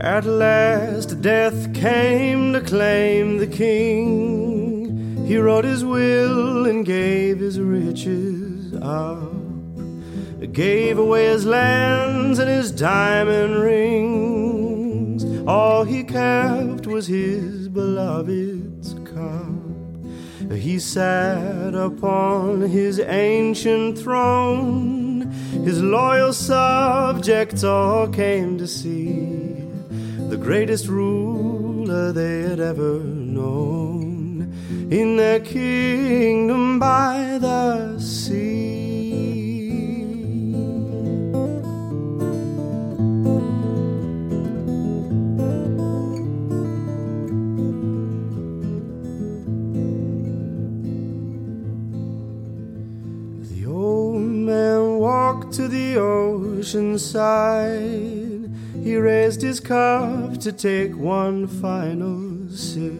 At 0.00 0.24
last, 0.24 1.20
death 1.20 1.72
came 1.72 2.52
to 2.54 2.60
claim 2.60 3.38
the 3.38 3.46
king. 3.46 4.71
He 5.26 5.36
wrote 5.36 5.64
his 5.64 5.84
will 5.84 6.66
and 6.66 6.84
gave 6.84 7.38
his 7.38 7.60
riches 7.60 8.74
up. 8.74 9.32
Gave 10.52 10.98
away 10.98 11.26
his 11.26 11.46
lands 11.46 12.38
and 12.38 12.50
his 12.50 12.72
diamond 12.72 13.62
rings. 13.62 15.24
All 15.46 15.84
he 15.84 16.02
kept 16.02 16.86
was 16.86 17.06
his 17.06 17.68
beloved's 17.68 18.94
cup. 19.04 20.52
He 20.52 20.78
sat 20.78 21.74
upon 21.74 22.62
his 22.62 23.00
ancient 23.00 23.98
throne. 23.98 25.30
His 25.64 25.80
loyal 25.80 26.32
subjects 26.32 27.62
all 27.64 28.08
came 28.08 28.58
to 28.58 28.66
see 28.66 29.64
the 30.28 30.36
greatest 30.36 30.88
ruler 30.88 32.12
they 32.12 32.42
had 32.42 32.60
ever 32.60 32.98
known 32.98 33.91
in 34.92 35.16
their 35.16 35.40
kingdom 35.40 36.78
by 36.78 37.38
the 37.40 37.98
sea. 37.98 38.52
The 53.40 53.64
old 53.66 54.20
man 54.20 54.98
walked 54.98 55.54
to 55.54 55.68
the 55.68 55.96
ocean 55.96 56.98
side. 56.98 58.50
He 58.84 58.96
raised 58.96 59.40
his 59.40 59.58
cup 59.58 60.36
to 60.40 60.52
take 60.52 60.94
one 60.94 61.46
final 61.46 62.50
sip, 62.50 62.92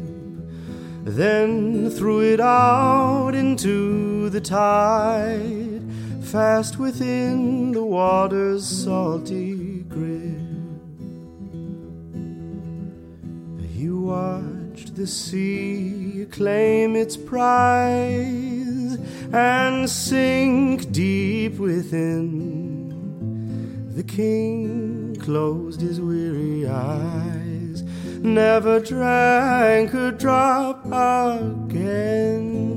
then 1.05 1.91
threw 1.91 2.21
it 2.23 2.41
out 2.41 3.35
into 3.35 4.31
the 4.31 4.41
tide, 4.41 5.83
fast 6.23 6.79
within 6.79 7.73
the 7.73 7.83
water's 7.83 8.67
salty 8.67 9.83
grip. 9.89 10.39
He 13.75 13.91
watched 13.91 14.95
the 14.95 15.07
sea 15.07 16.27
claim 16.31 16.95
its 16.97 17.17
prize 17.17 18.97
and 19.33 19.91
sink 19.91 20.93
deep 20.93 21.59
within. 21.59 22.93
The 23.95 24.05
king 24.05 25.17
closed 25.21 25.81
his 25.81 26.01
weary 26.01 26.67
eyes, 26.67 27.42
never 28.23 28.79
drank 28.81 29.93
a 29.95 30.13
drop 30.13 30.87
again. 30.87 32.72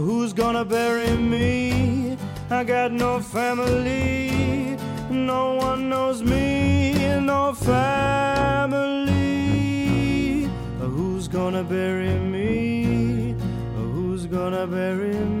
who's 0.00 0.32
gonna 0.32 0.64
bury 0.64 1.16
me? 1.16 2.16
I 2.50 2.64
got 2.64 2.92
no 2.92 3.20
family, 3.20 4.76
no 5.10 5.54
one 5.54 5.88
knows 5.88 6.22
me, 6.22 6.92
no 7.20 7.52
family. 7.54 9.08
Who's 10.80 11.28
gonna 11.28 11.64
bury 11.64 12.18
me? 12.18 13.34
Who's 13.76 14.26
gonna 14.26 14.66
bury 14.66 15.14
me? 15.14 15.37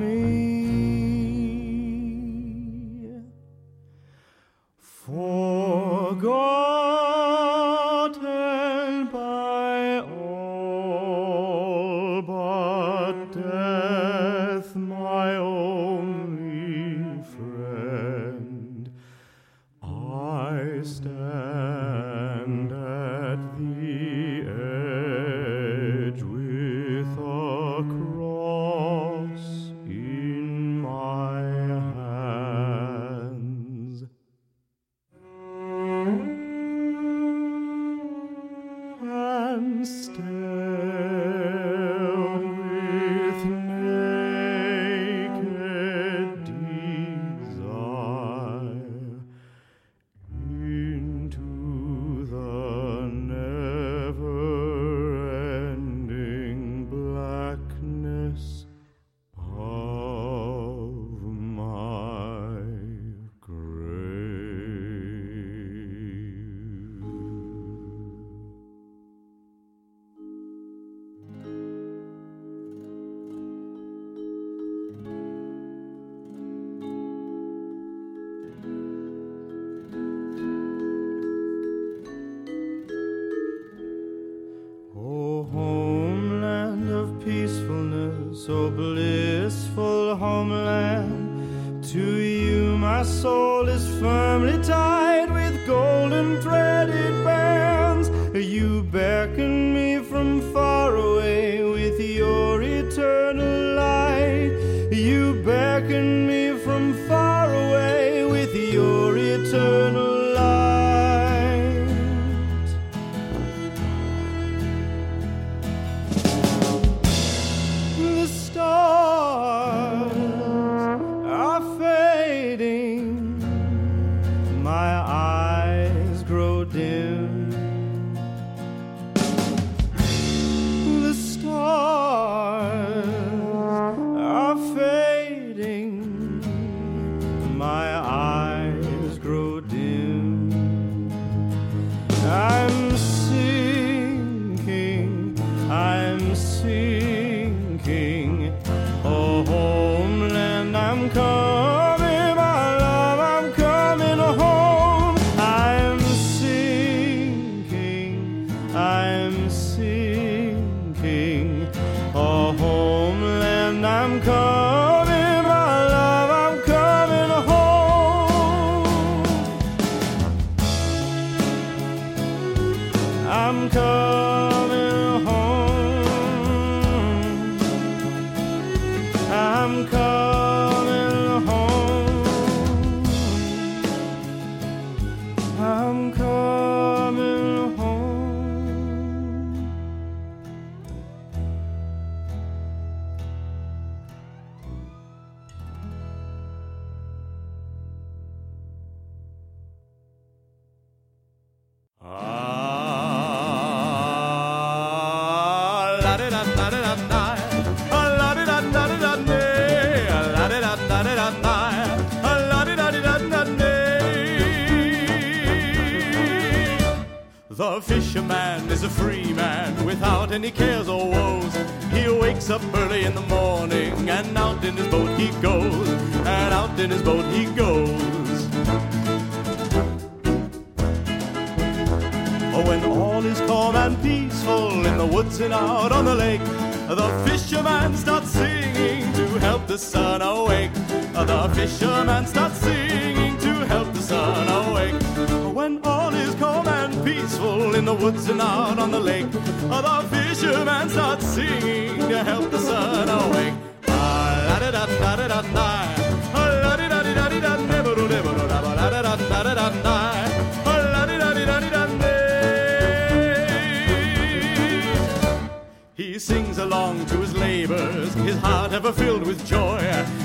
He 265.94 266.18
sings 266.18 266.58
along 266.58 267.06
to 267.06 267.16
his 267.18 267.34
labors, 267.36 268.14
his 268.14 268.36
heart 268.38 268.72
ever 268.72 268.92
filled 268.92 269.24
with 269.26 269.44
joy. 269.46 269.80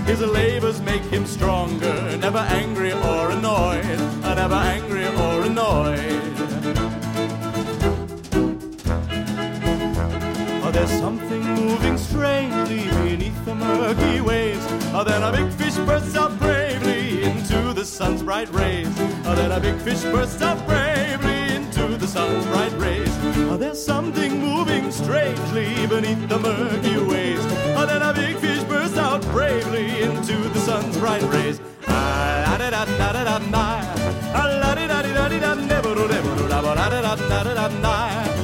His 0.06 0.22
labors 0.22 0.82
make 0.82 1.04
him 1.04 1.26
stronger, 1.26 2.18
never 2.18 2.40
angry 2.40 2.94
or 2.94 3.32
annoyed, 3.32 4.00
never 4.22 4.56
angry 4.56 5.08
or 5.08 5.44
annoyed. 5.44 6.22
There's 10.74 11.00
something 11.00 11.44
moving 11.44 11.98
strangely 11.98 12.84
beneath 13.06 13.46
the 13.46 13.54
murky 13.56 14.22
waves. 14.22 14.66
Then 15.06 15.22
a 15.24 15.32
big 15.32 15.52
fish 15.54 15.76
bursts 15.86 16.16
out 16.16 16.38
prey 16.40 16.63
sun's 17.94 18.24
bright 18.24 18.52
rays. 18.52 18.88
Oh, 19.24 19.36
then 19.36 19.52
a 19.52 19.60
big 19.60 19.78
fish 19.78 20.02
bursts 20.02 20.42
out 20.42 20.58
bravely 20.66 21.56
into 21.56 21.96
the 21.96 22.08
sun's 22.08 22.44
bright 22.48 22.74
rays. 22.80 23.16
Oh, 23.52 23.56
there's 23.56 23.84
something 23.84 24.40
moving 24.40 24.92
strangely 24.92 25.86
beneath 25.86 26.28
the 26.28 26.40
murky 26.40 26.98
waves. 26.98 27.46
Oh, 27.46 27.84
uh, 27.84 27.86
then 27.86 28.02
a 28.02 28.12
big 28.12 28.38
fish 28.38 28.64
bursts 28.64 28.98
out 28.98 29.22
bravely 29.28 30.02
into 30.02 30.38
the 30.50 30.60
sun's 30.60 30.98
bright 30.98 31.22
rays. 31.22 31.62
Ah, 31.88 32.56
da 32.58 32.72
da 32.72 32.86
da 32.86 33.12
da 33.14 33.24
da 33.24 33.38
da. 33.38 33.84
La 34.34 34.74
da 34.74 34.88
da 34.88 35.02
da 35.04 35.28
da 35.30 35.40
da. 35.40 35.54
Never 35.54 35.94
do 35.94 36.08
never 36.08 36.36
do 36.36 36.48
da 36.48 36.62
da 36.62 36.74
da 36.74 37.16
da 37.16 37.16
da 37.16 37.54
da 37.54 37.68
da. 37.68 38.43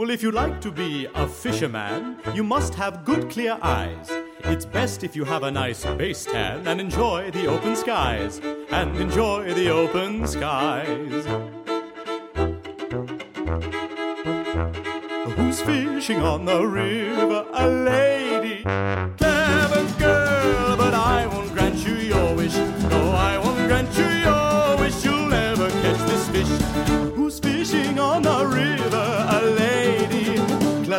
Well, 0.00 0.08
if 0.08 0.22
you 0.22 0.30
like 0.30 0.62
to 0.62 0.70
be 0.70 1.06
a 1.14 1.28
fisherman, 1.28 2.16
you 2.32 2.42
must 2.42 2.74
have 2.76 3.04
good 3.04 3.28
clear 3.28 3.58
eyes. 3.60 4.08
It's 4.44 4.64
best 4.64 5.04
if 5.04 5.14
you 5.14 5.26
have 5.26 5.42
a 5.42 5.50
nice 5.50 5.84
base 5.84 6.24
tan 6.24 6.66
and 6.66 6.80
enjoy 6.80 7.30
the 7.32 7.46
open 7.46 7.76
skies. 7.76 8.40
And 8.70 8.96
enjoy 8.96 9.52
the 9.52 9.68
open 9.68 10.26
skies. 10.26 11.26
Who's 15.36 15.60
fishing 15.60 16.22
on 16.22 16.46
the 16.46 16.64
river? 16.64 17.44
A 17.52 17.68
lady. 17.68 19.29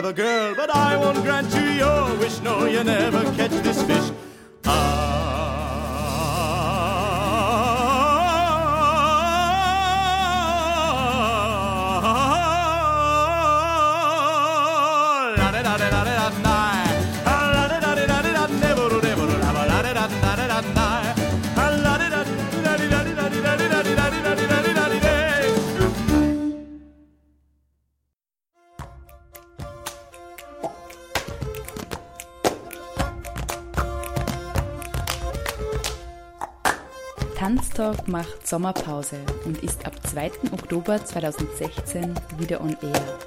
Clever 0.02 0.14
girl, 0.16 0.56
but 0.56 0.76
I 0.76 0.98
won't 0.98 1.22
grant 1.22 1.54
you 1.54 1.62
your 1.62 2.18
wish. 2.18 2.42
No, 2.42 2.66
you 2.66 2.84
never 2.84 3.24
catch 3.36 3.52
this 3.62 3.84
fish. 3.84 4.11
Tanztalk 37.82 38.08
macht 38.08 38.48
Sommerpause 38.48 39.18
und 39.46 39.64
ist 39.64 39.88
ab 39.88 39.94
2. 40.08 40.32
Oktober 40.52 41.04
2016 41.04 42.14
wieder 42.38 42.62
on 42.62 42.78
air. 42.80 43.18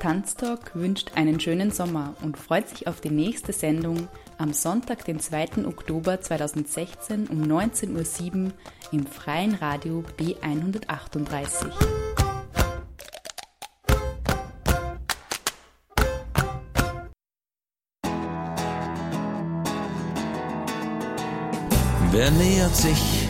Tanztalk 0.00 0.74
wünscht 0.74 1.10
einen 1.16 1.38
schönen 1.38 1.70
Sommer 1.70 2.14
und 2.22 2.38
freut 2.38 2.70
sich 2.70 2.86
auf 2.86 3.02
die 3.02 3.10
nächste 3.10 3.52
Sendung 3.52 4.08
am 4.38 4.54
Sonntag, 4.54 5.04
den 5.04 5.20
2. 5.20 5.66
Oktober 5.66 6.22
2016 6.22 7.26
um 7.26 7.42
19.07 7.42 8.46
Uhr 8.46 8.52
im 8.94 9.06
freien 9.06 9.54
Radio 9.54 10.04
B138. 10.18 11.66
Wer 22.12 22.30
nähert 22.30 22.76
sich 22.76 23.23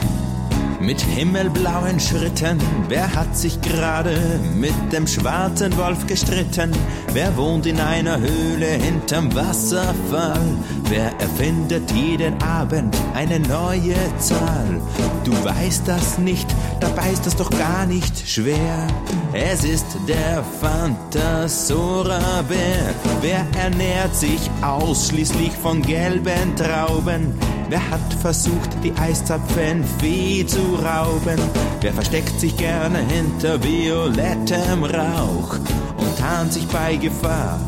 mit 0.84 1.00
himmelblauen 1.00 1.98
Schritten? 1.98 2.58
Wer 2.88 3.12
hat 3.14 3.34
sich 3.36 3.60
gerade 3.60 4.16
mit 4.54 4.74
dem 4.92 5.06
schwarzen 5.06 5.76
Wolf 5.76 6.06
gestritten? 6.06 6.72
Wer 7.12 7.36
wohnt 7.36 7.66
in 7.66 7.78
einer 7.80 8.18
Höhle 8.18 8.66
hinterm 8.66 9.34
Wasserfall? 9.34 10.40
Wer 10.88 11.12
erfindet 11.18 11.90
jeden 11.92 12.40
Abend 12.42 12.96
eine 13.14 13.40
neue 13.40 13.94
Zahl? 14.18 14.80
Du 15.24 15.32
weißt 15.44 15.88
das 15.88 16.18
nicht, 16.18 16.46
dabei 16.80 17.10
ist 17.12 17.26
das 17.26 17.36
doch 17.36 17.50
gar 17.50 17.86
nicht 17.86 18.28
schwer. 18.28 18.86
Es 19.32 19.64
ist 19.64 19.86
der 20.06 20.44
Phantasora-Bär. 20.60 22.94
Wer 23.22 23.46
ernährt 23.58 24.14
sich 24.14 24.50
ausschließlich 24.60 25.52
von 25.52 25.80
gelben 25.82 26.54
Trauben? 26.56 27.32
Wer 27.68 27.90
hat 27.90 28.14
versucht, 28.20 28.70
die 28.82 28.92
Eiszapfenfee 28.92 30.46
zu 30.46 30.76
rauben? 30.76 31.38
Wer 31.80 31.92
versteckt 31.92 32.38
sich 32.38 32.56
gerne 32.56 32.98
hinter 32.98 33.62
violettem 33.62 34.84
Rauch 34.84 35.58
und 35.96 36.18
tarnt 36.18 36.52
sich 36.52 36.66
bei 36.68 36.96
Gefahr 36.96 37.60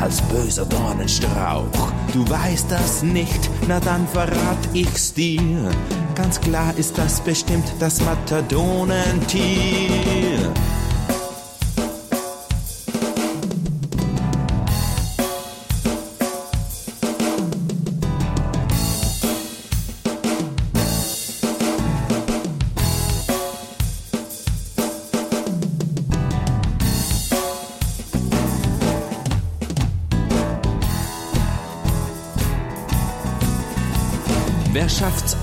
als 0.00 0.20
böser 0.22 0.66
Dornenstrauch? 0.66 1.92
Du 2.12 2.28
weißt 2.28 2.70
das 2.70 3.02
nicht, 3.02 3.50
na 3.68 3.80
dann 3.80 4.06
verrat 4.08 4.68
ich's 4.72 5.14
dir. 5.14 5.70
Ganz 6.14 6.40
klar 6.40 6.74
ist 6.76 6.98
das 6.98 7.20
bestimmt 7.20 7.72
das 7.78 8.00
Matadonentier. 8.02 10.52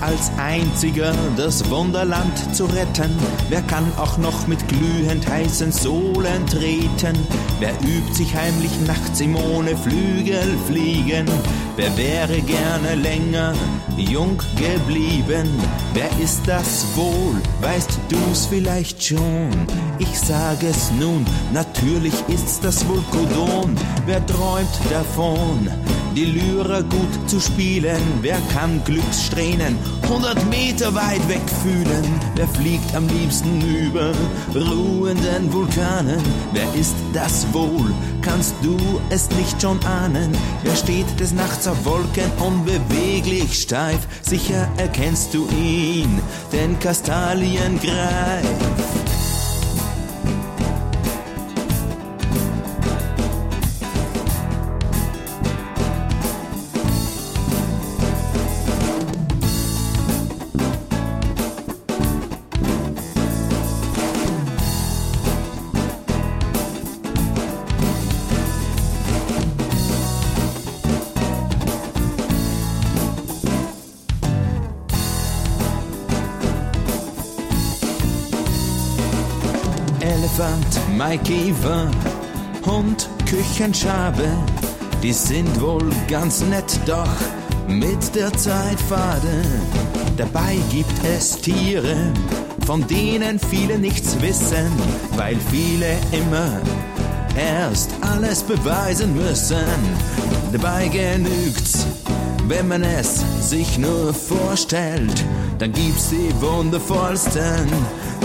Als 0.02 0.30
einziger, 0.36 1.14
das 1.36 1.70
Wunderland 1.70 2.54
zu 2.54 2.64
retten? 2.66 3.16
Wer 3.48 3.62
kann 3.62 3.90
auch 3.96 4.18
noch 4.18 4.46
mit 4.46 4.66
glühend 4.68 5.26
heißen 5.28 5.72
Sohlen 5.72 6.46
treten? 6.46 7.16
Wer 7.60 7.72
übt 7.82 8.14
sich 8.14 8.34
heimlich 8.34 8.72
nachts 8.86 9.20
im 9.20 9.36
ohne 9.36 9.76
Flügel 9.76 10.56
fliegen? 10.66 11.26
Wer 11.76 11.96
wäre 11.96 12.40
gerne 12.40 12.94
länger 12.96 13.54
jung 13.96 14.38
geblieben? 14.56 15.48
Wer 15.94 16.10
ist 16.22 16.42
das 16.46 16.86
wohl? 16.96 17.40
Weißt 17.60 17.98
du's 18.08 18.46
vielleicht 18.46 19.02
schon? 19.02 19.50
Ich 20.02 20.18
sage 20.18 20.66
es 20.66 20.90
nun, 20.98 21.24
natürlich 21.52 22.14
ist's 22.26 22.58
das 22.58 22.84
Vulkodon. 22.88 23.76
Wer 24.04 24.26
träumt 24.26 24.80
davon? 24.90 25.68
die 26.14 26.24
Lyra 26.26 26.80
gut 26.82 27.30
zu 27.30 27.40
spielen. 27.40 28.02
Wer 28.20 28.38
kann 28.52 28.82
Glückssträhnen 28.84 29.78
100 30.02 30.44
Meter 30.50 30.94
weit 30.94 31.26
weg 31.28 31.40
fühlen? 31.62 32.20
Wer 32.34 32.48
fliegt 32.48 32.94
am 32.94 33.06
liebsten 33.08 33.60
über 33.60 34.12
ruhenden 34.54 35.52
Vulkanen? 35.52 36.20
Wer 36.52 36.74
ist 36.74 36.96
das 37.12 37.46
wohl? 37.52 37.94
Kannst 38.20 38.54
du 38.62 38.76
es 39.10 39.30
nicht 39.30 39.62
schon 39.62 39.82
ahnen? 39.84 40.32
Wer 40.62 40.76
steht 40.76 41.18
des 41.18 41.32
Nachts 41.32 41.66
auf 41.66 41.84
Wolken 41.84 42.30
unbeweglich 42.38 43.62
steif? 43.62 44.00
Sicher 44.22 44.68
erkennst 44.76 45.32
du 45.32 45.48
ihn, 45.48 46.20
den 46.52 46.78
Kastaliengreif. 46.78 48.42
Elefant, 48.72 49.01
Maikiver, 81.12 81.90
Hund, 82.64 83.06
Küchenschabe, 83.26 84.26
die 85.02 85.12
sind 85.12 85.60
wohl 85.60 85.84
ganz 86.08 86.40
nett, 86.40 86.80
doch 86.86 87.06
mit 87.68 88.14
der 88.14 88.32
Zeit 88.32 88.80
fade. 88.88 89.42
Dabei 90.16 90.56
gibt 90.70 91.04
es 91.04 91.36
Tiere, 91.36 91.96
von 92.64 92.86
denen 92.86 93.38
viele 93.38 93.78
nichts 93.78 94.18
wissen, 94.22 94.72
weil 95.14 95.36
viele 95.50 95.98
immer 96.12 96.62
erst 97.36 97.90
alles 98.00 98.42
beweisen 98.42 99.14
müssen. 99.14 99.66
Dabei 100.50 100.88
genügt's, 100.88 101.86
wenn 102.48 102.68
man 102.68 102.84
es 102.84 103.22
sich 103.50 103.76
nur 103.76 104.14
vorstellt, 104.14 105.26
dann 105.58 105.72
gibt's 105.72 106.08
die 106.08 106.32
wundervollsten 106.40 107.70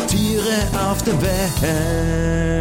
Tiere 0.08 0.88
auf 0.90 1.04
der 1.04 1.22
Welt. 1.22 2.57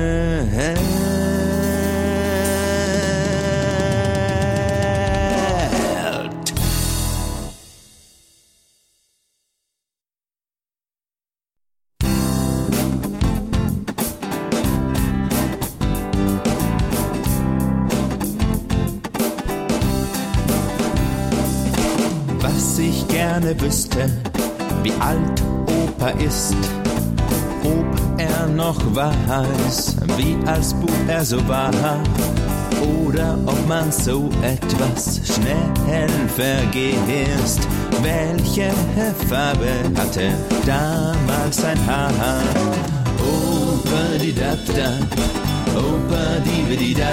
Gerne 23.36 23.60
wüsste, 23.60 24.10
wie 24.82 24.92
alt 25.00 25.42
Opa 25.66 26.08
ist. 26.18 26.85
Noch 28.56 28.80
weiß, 28.94 29.96
wie 30.16 30.34
als 30.46 30.72
Bub 30.72 30.90
er 31.08 31.22
so 31.22 31.36
war. 31.46 31.70
Oder 33.04 33.36
ob 33.44 33.68
man 33.68 33.92
so 33.92 34.30
etwas 34.40 35.20
schnell 35.26 36.08
vergisst. 36.34 37.68
Welche 38.02 38.70
Farbe 39.28 39.68
hatte 39.94 40.32
damals 40.64 41.58
sein 41.58 41.78
Haar? 41.86 42.10
Opa 43.20 44.18
di 44.18 44.32
dab 44.32 44.64
dab, 44.74 45.10
Opa 45.76 46.40
di 46.42 46.76
di 46.76 46.94
da, 46.94 47.12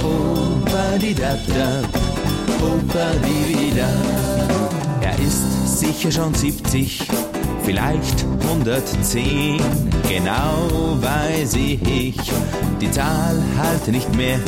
Opa 0.00 0.96
di 0.96 1.12
dab 1.12 1.44
dab, 1.48 1.88
Opa 2.62 3.06
di 3.24 3.72
da. 3.74 3.90
Er 5.00 5.18
ist 5.18 5.80
sicher 5.80 6.12
schon 6.12 6.32
70, 6.32 7.02
vielleicht 7.64 8.24
110. 8.48 9.60
Genau 10.08 10.98
weiß 11.00 11.54
ich, 11.54 12.16
die 12.80 12.90
Zahl 12.90 13.42
halte 13.58 13.90
nicht 13.90 14.14
mehr. 14.14 14.38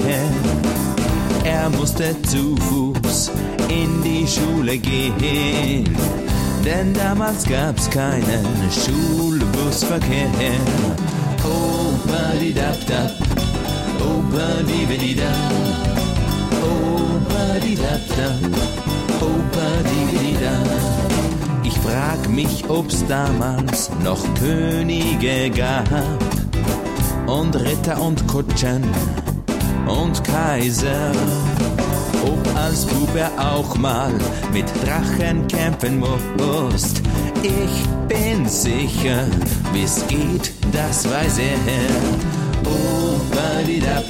Er 1.44 1.70
musste 1.70 2.14
zu 2.22 2.56
Fuß 2.56 3.30
in 3.68 4.02
die 4.02 4.26
Schule 4.26 4.78
gehen, 4.78 5.96
denn 6.64 6.92
damals 6.94 7.44
gab's 7.44 7.88
keinen 7.90 8.44
Schulbusverkehr. 8.70 10.28
Opa 11.44 12.38
di 12.40 12.52
dab 12.52 12.86
dab, 12.86 13.26
frag 21.86 22.28
mich, 22.28 22.64
ob's 22.68 23.04
damals 23.06 23.90
noch 24.02 24.22
Könige 24.34 25.50
gab 25.50 25.88
und 27.26 27.54
Ritter 27.56 28.00
und 28.00 28.26
Kutschen 28.26 28.82
und 29.86 30.22
Kaiser. 30.24 31.12
Ob 32.24 32.56
als 32.56 32.84
Bub 32.86 33.14
er 33.14 33.30
auch 33.38 33.76
mal 33.76 34.12
mit 34.52 34.66
Drachen 34.84 35.46
kämpfen 35.46 36.00
musst. 36.00 37.02
Ich 37.42 38.08
bin 38.08 38.48
sicher, 38.48 39.26
wie's 39.72 40.04
geht, 40.08 40.52
das 40.72 41.08
weiß 41.08 41.38
er. 41.38 41.58
Opa 42.68 43.62
di 43.64 43.78
dab 43.78 44.06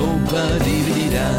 Opa 0.00 0.46
di 0.64 0.78
di 0.88 1.06
da. 1.14 1.30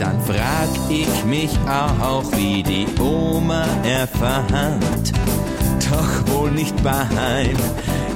Dann 0.00 0.20
frag 0.22 0.70
ich 0.90 1.24
mich 1.24 1.52
auch, 1.68 2.24
wie 2.36 2.62
die 2.62 2.86
Oma 3.00 3.64
erfand. 3.84 5.12
Doch 5.88 6.34
wohl 6.34 6.50
nicht 6.50 6.76
beim 6.82 7.56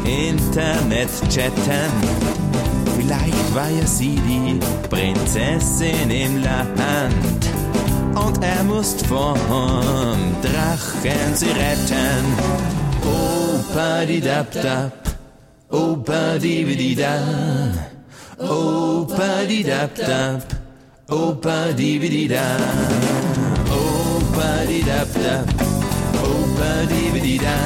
Internet-Chatten. 0.05 1.91
Vielleicht 2.97 3.55
war 3.55 3.71
ja 3.71 3.87
sie 3.87 4.17
die 4.29 4.59
Prinzessin 4.89 6.11
im 6.11 6.43
Land. 6.43 7.43
Und 8.15 8.43
er 8.43 8.65
musste 8.65 9.05
vom 9.05 10.19
Drachen 10.43 11.35
sie 11.35 11.47
retten. 11.47 12.25
Opa 13.03 14.05
di 14.05 14.21
dab 14.21 14.51
dab, 14.53 14.93
opa 15.71 16.39
di 16.39 16.65
di 16.65 16.95
da. 16.95 17.90
Oh, 18.43 19.05
di 19.47 19.63
dap 19.63 19.95
dap. 19.95 20.41
Oh, 21.11 21.37
di 21.77 21.99
di 21.99 22.27
da. 22.27 22.57
Oh, 23.69 24.21
di 24.67 24.81
dap 24.83 25.13
dap. 25.13 25.45
Oh, 26.25 26.87
di 26.89 27.21
di 27.21 27.37
da. 27.37 27.59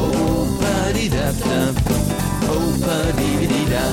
Oh, 0.00 0.48
di 0.94 1.08
dap 1.08 1.36
dap. 1.44 1.74
Oh, 2.48 2.72
di 3.12 3.46
di 3.46 3.62
da. 3.68 3.84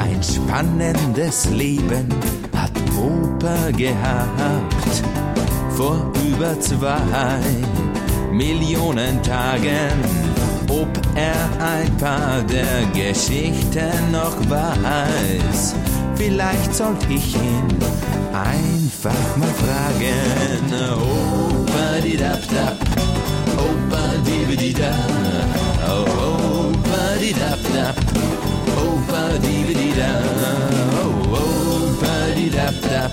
Ein 0.00 0.22
spannendes 0.22 1.50
Leben 1.50 2.08
hat 2.56 2.72
Opa 2.96 3.70
gehabt. 3.76 5.02
Vor 5.76 6.12
über 6.24 6.58
zwei 6.60 7.38
Millionen 8.32 9.22
Tagen 9.22 10.31
ob 10.68 10.88
er 11.14 11.64
ein 11.64 11.96
paar 11.96 12.42
der 12.42 12.86
Geschichten 12.94 14.10
noch 14.10 14.36
weiß. 14.48 15.74
Vielleicht 16.16 16.74
sollte 16.74 17.06
ich 17.10 17.34
ihn 17.34 17.68
einfach 18.32 19.36
mal 19.36 19.54
fragen. 19.62 20.72
Opa 20.72 22.00
di 22.02 22.16
dab 22.16 22.40
dab, 22.48 22.76
Opa 23.56 24.04
di 24.24 24.56
di 24.56 24.72
da, 24.72 24.94
Opa 25.88 27.18
di 27.20 27.32
dab 27.32 27.62
dab, 27.74 27.96
Opa 28.76 29.38
di 29.42 29.74
di 29.74 29.92
da, 29.98 30.12
Opa 31.02 32.34
di 32.36 32.50
dab 32.50 32.74
dab, 32.82 33.12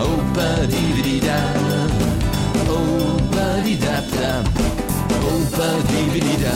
Opa 0.00 0.66
di 0.66 1.02
di 1.02 1.20
da, 1.20 1.40
Opa 2.68 3.62
di 3.64 3.76
dab 3.76 4.06
dab. 4.20 4.71
Opa 5.22 5.68
Dividida. 5.88 6.54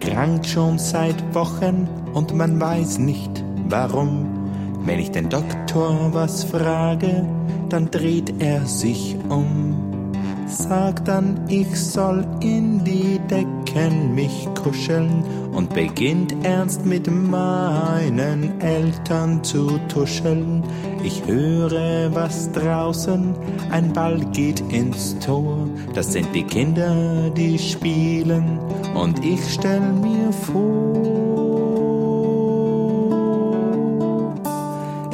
Krank 0.00 0.46
schon 0.46 0.78
seit 0.78 1.34
Wochen 1.34 1.88
und 2.14 2.34
man 2.34 2.60
weiß 2.60 2.98
nicht 2.98 3.44
warum. 3.68 4.26
Wenn 4.84 4.98
ich 4.98 5.10
den 5.10 5.28
Doktor 5.28 6.14
was 6.14 6.44
frage, 6.44 7.26
dann 7.68 7.90
dreht 7.90 8.34
er 8.40 8.64
sich 8.66 9.16
um. 9.28 9.74
Sagt 10.46 11.08
dann, 11.08 11.40
ich 11.48 11.68
soll 11.74 12.24
in 12.40 12.84
die 12.84 13.18
Decken 13.28 14.14
mich 14.14 14.48
kuscheln 14.54 15.24
und 15.52 15.74
beginnt 15.74 16.34
ernst 16.44 16.86
mit 16.86 17.10
meinen 17.10 18.60
Eltern 18.60 19.42
zu 19.42 19.78
tuscheln. 19.88 20.62
Ich 21.02 21.26
höre 21.26 22.14
was 22.14 22.50
draußen, 22.52 23.34
ein 23.70 23.92
Ball 23.92 24.20
geht 24.32 24.60
ins 24.72 25.18
Tor. 25.18 25.68
Das 25.94 26.12
sind 26.12 26.28
die 26.34 26.44
Kinder, 26.44 27.30
die 27.30 27.58
spielen 27.58 28.58
und 28.94 29.24
ich 29.24 29.40
stell 29.52 29.80
mir 29.80 30.32
vor, 30.32 31.05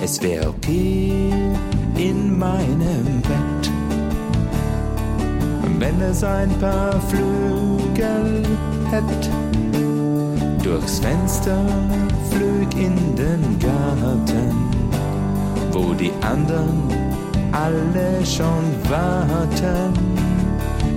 es 0.03 0.21
wäre 0.21 0.49
okay 0.49 1.31
in 1.97 2.37
meinem 2.37 3.23
Bett. 3.23 3.71
Wenn 5.79 6.01
es 6.01 6.25
ein 6.25 6.51
paar 6.59 7.01
Flügel 7.03 8.43
hätte, 8.91 9.31
durchs 10.63 10.99
Fenster 10.99 11.65
flüg 12.31 12.75
in 12.77 12.97
den 13.15 13.59
Garten, 13.61 14.71
wo 15.71 15.95
die 15.95 16.13
anderen 16.21 16.83
alle 17.53 18.27
schon 18.27 18.65
warten. 18.89 19.93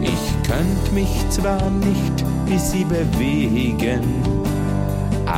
Ich 0.02 0.50
könnt 0.50 0.94
mich 0.94 1.30
zwar 1.30 1.70
nicht 1.70 2.26
wie 2.46 2.60
sie 2.60 2.86
bewegen, 2.86 4.02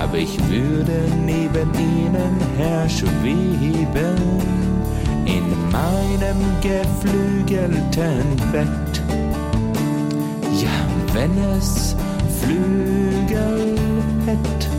aber 0.04 0.18
ich 0.18 0.38
würde 0.48 1.02
neben 1.26 1.74
ihnen 1.74 2.40
herschweben 2.58 4.18
in 5.26 5.72
meinem 5.72 6.40
geflügelten 6.62 8.36
Bett. 8.52 9.02
Ja, 10.62 11.14
wenn 11.14 11.38
es 11.58 11.96
Flügel 12.40 13.76
hätte. 14.26 14.77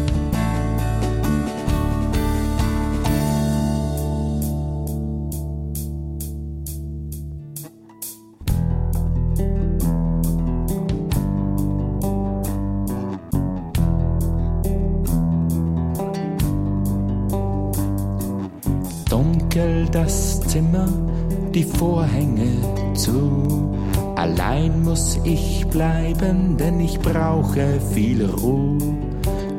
Muss 24.99 25.21
ich 25.23 25.65
bleiben, 25.69 26.57
denn 26.57 26.81
ich 26.81 26.99
brauche 26.99 27.79
viel 27.95 28.25
Ruhe. 28.25 28.79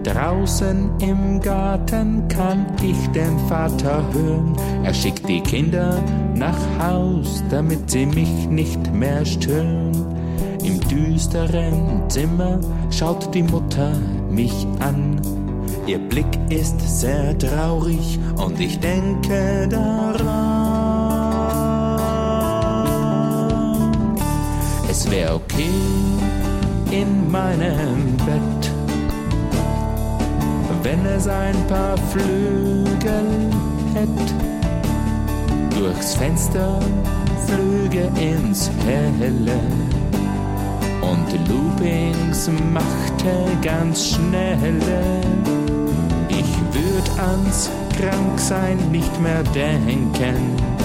Draußen 0.03 0.89
im 0.99 1.39
Garten 1.39 2.27
kann 2.27 2.65
ich 2.83 3.07
den 3.11 3.39
Vater 3.47 4.03
hören. 4.11 4.53
Er 4.83 4.93
schickt 4.93 5.29
die 5.29 5.39
Kinder 5.39 6.03
nach 6.35 6.59
Haus, 6.77 7.41
damit 7.49 7.89
sie 7.89 8.05
mich 8.05 8.49
nicht 8.49 8.93
mehr 8.93 9.23
stören. 9.25 9.93
Im 10.61 10.77
düsteren 10.89 12.03
Zimmer 12.09 12.59
schaut 12.89 13.33
die 13.33 13.43
Mutter 13.43 13.93
mich 14.29 14.67
an 14.79 15.21
Ihr 15.87 15.97
Blick 15.97 16.37
ist 16.49 16.79
sehr 16.99 17.35
traurig 17.39 18.19
und 18.35 18.59
ich 18.59 18.79
denke 18.79 19.67
daran. 19.71 20.38
Es 25.09 25.15
wäre 25.15 25.33
okay 25.33 25.71
in 26.91 27.31
meinem 27.31 28.15
Bett, 28.17 28.71
wenn 30.83 31.03
es 31.03 31.27
ein 31.27 31.55
paar 31.67 31.97
Flügel 32.11 33.49
hätte. 33.95 35.79
Durchs 35.79 36.13
Fenster 36.13 36.79
Flüge 37.47 38.07
ins 38.21 38.69
Helle 38.85 39.59
und 41.01 41.49
Loopings 41.49 42.47
machte 42.71 43.57
ganz 43.63 44.09
schnelle 44.09 45.21
würd 46.71 47.19
ans 47.19 47.69
Kranksein 47.97 48.77
nicht 48.91 49.19
mehr 49.19 49.41
denken. 49.55 50.78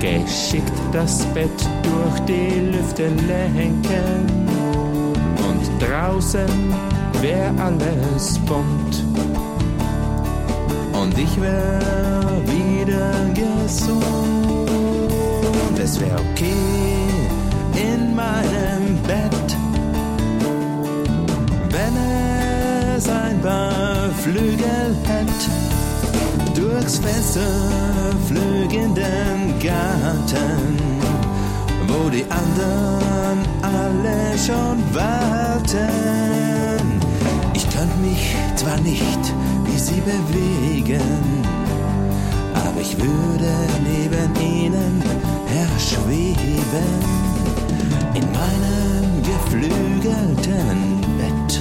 Geschickt 0.00 0.78
das 0.92 1.24
Bett 1.34 1.50
durch 1.82 2.20
die 2.20 2.60
Lüfte 2.72 3.08
lenken. 3.26 4.26
Und 5.48 5.82
draußen 5.82 6.74
wär 7.20 7.52
alles 7.58 8.38
bunt. 8.40 9.04
Und 10.92 11.18
ich 11.18 11.40
wär 11.40 11.80
wieder 12.46 13.12
gesund. 13.34 14.56
Es 15.82 16.00
wär 16.00 16.16
okay 16.32 16.96
in 17.76 18.14
meinem 18.14 19.00
Bett, 19.06 19.56
wenn 21.70 21.96
es 22.96 23.08
ein 23.08 23.40
paar 23.40 24.10
Flügel 24.22 24.96
hat, 25.06 25.40
durchs 26.56 26.98
Fenster 26.98 27.40
flügenden 28.26 29.58
Garten, 29.62 30.78
wo 31.86 32.08
die 32.08 32.24
anderen 32.30 33.38
alle 33.62 34.38
schon 34.38 34.78
warten. 34.94 35.88
Ich 37.54 37.68
könnte 37.68 37.96
mich 37.98 38.34
zwar 38.56 38.78
nicht 38.80 39.34
wie 39.64 39.78
sie 39.78 40.00
bewegen, 40.00 41.44
aber 42.54 42.80
ich 42.80 42.96
würde 42.98 43.52
neben 43.84 44.34
ihnen 44.40 45.02
herschweben 45.46 46.36
in 48.14 48.24
meinem 48.32 49.22
geflügelten 49.22 51.00
Bett. 51.18 51.60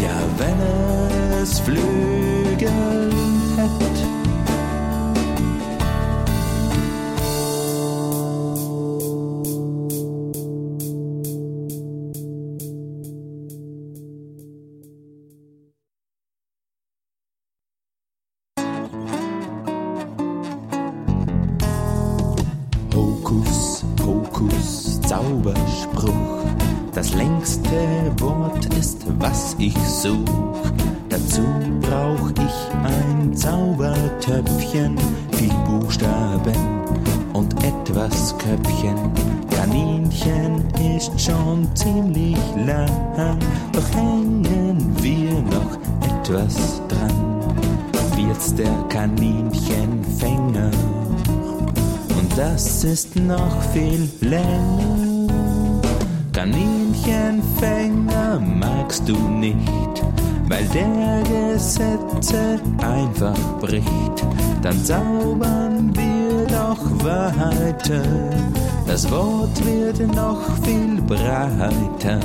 Ja, 0.00 0.16
wenn 0.38 1.42
es 1.42 1.58
Flügel 1.60 2.25
hätte. 2.68 3.95
Noch 53.46 53.62
viel 53.72 54.08
länger. 54.20 55.26
Kaninchenfänger 56.32 58.40
magst 58.40 59.08
du 59.08 59.16
nicht, 59.16 60.02
weil 60.48 60.64
der 60.66 61.22
Gesetze 61.22 62.60
einfach 62.78 63.38
bricht. 63.60 64.26
Dann 64.62 64.84
zaubern 64.84 65.92
wir 65.94 66.46
doch 66.46 67.04
weiter. 67.04 68.02
Das 68.86 69.10
Wort 69.10 69.64
wird 69.64 69.98
noch 70.14 70.42
viel 70.62 71.00
breiter. 71.02 72.20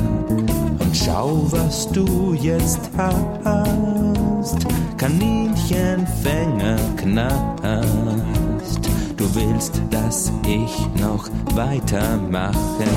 Und 0.80 0.96
schau, 0.96 1.48
was 1.52 1.90
du 1.92 2.34
jetzt 2.34 2.92
hast. 2.98 4.68
Kaninchenfänger 4.98 6.78
knast. 6.98 8.41
Du 9.22 9.36
willst, 9.36 9.80
dass 9.92 10.32
ich 10.48 10.88
noch 11.00 11.30
weitermache. 11.54 12.88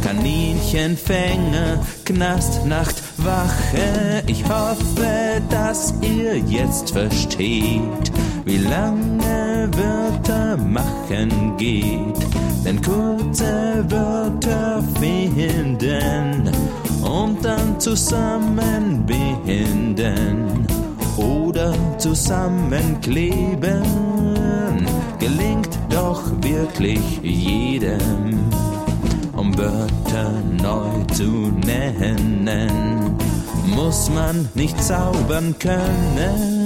Kaninchenfänger, 0.00 1.80
Knast, 2.04 2.64
Nacht, 2.66 3.02
Wache. 3.16 4.22
Ich 4.28 4.44
hoffe, 4.44 5.42
dass 5.50 5.92
ihr 6.00 6.38
jetzt 6.38 6.92
versteht, 6.92 8.12
wie 8.44 8.58
lange 8.58 9.68
Wörter 9.76 10.56
machen 10.56 11.56
geht. 11.56 12.28
Denn 12.64 12.80
kurze 12.80 13.84
Wörter 13.88 14.84
finden 15.00 16.48
und 17.02 17.44
dann 17.44 17.80
zusammen 17.80 19.04
binden 19.04 20.64
oder 21.16 21.74
zusammenkleben 21.98 23.82
gelingt 25.22 25.78
doch 25.88 26.20
wirklich 26.40 27.20
jedem, 27.22 28.40
um 29.36 29.56
Wörter 29.56 30.32
neu 30.60 31.04
zu 31.14 31.52
nennen, 31.64 33.16
muss 33.66 34.10
man 34.10 34.48
nicht 34.54 34.82
zaubern 34.82 35.54
können. 35.60 36.61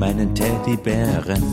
Meinen 0.00 0.34
Teddybären. 0.34 1.44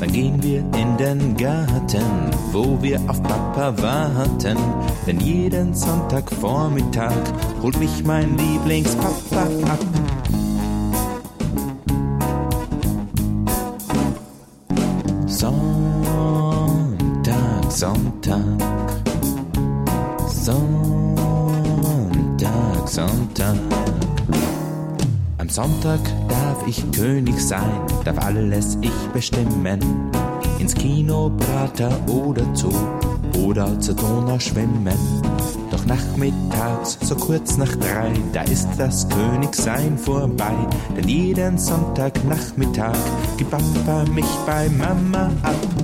Dann 0.00 0.12
gehen 0.12 0.42
wir 0.42 0.58
in 0.76 0.96
den 0.96 1.36
Garten, 1.36 2.30
wo 2.52 2.76
wir 2.82 3.00
auf 3.08 3.22
Papa 3.22 3.72
warten. 3.80 4.58
Denn 5.06 5.20
jeden 5.20 5.72
Sonntagvormittag 5.74 7.14
holt 7.62 7.78
mich 7.78 8.04
mein 8.04 8.36
Lieblingspapa 8.36 9.42
ab. 9.68 9.78
Sonntag, 15.26 16.50
Sonntag. 17.70 18.40
Sonntag, 20.26 20.58
Sonntag. 22.88 23.97
Am 25.48 25.54
Sonntag 25.54 26.00
darf 26.28 26.66
ich 26.66 26.92
König 26.92 27.40
sein, 27.40 27.80
darf 28.04 28.18
alles 28.18 28.76
ich 28.82 28.92
bestimmen. 29.14 29.80
Ins 30.58 30.74
Kino, 30.74 31.30
Prater 31.38 31.90
oder 32.06 32.44
Zoo 32.54 32.70
oder 33.46 33.80
zur 33.80 33.94
Donau 33.94 34.38
schwimmen. 34.38 34.98
Doch 35.70 35.86
nachmittags, 35.86 36.98
so 37.00 37.16
kurz 37.16 37.56
nach 37.56 37.74
drei, 37.76 38.12
da 38.34 38.42
ist 38.42 38.68
das 38.76 39.08
Königsein 39.08 39.96
vorbei. 39.96 40.54
Denn 40.94 41.08
jeden 41.08 41.56
Sonntagnachmittag 41.56 42.98
gibt 43.38 43.50
Papa 43.50 44.04
mich 44.12 44.28
bei 44.44 44.68
Mama 44.68 45.30
ab. 45.42 45.77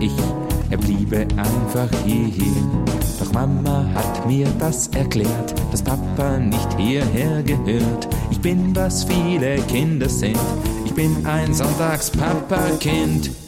Ich, 0.00 0.12
er 0.70 0.78
bliebe 0.78 1.26
einfach 1.36 1.88
hierher. 2.04 2.62
Doch 3.18 3.32
Mama 3.32 3.86
hat 3.94 4.26
mir 4.26 4.46
das 4.58 4.88
erklärt, 4.88 5.54
dass 5.70 5.82
Papa 5.82 6.38
nicht 6.38 6.78
hierher 6.78 7.42
gehört. 7.42 8.08
Ich 8.30 8.40
bin, 8.40 8.74
was 8.74 9.04
viele 9.04 9.56
Kinder 9.62 10.08
sind, 10.08 10.38
ich 10.84 10.92
bin 10.92 11.24
ein 11.26 11.54
Sonntagspapa-Kind. 11.54 13.45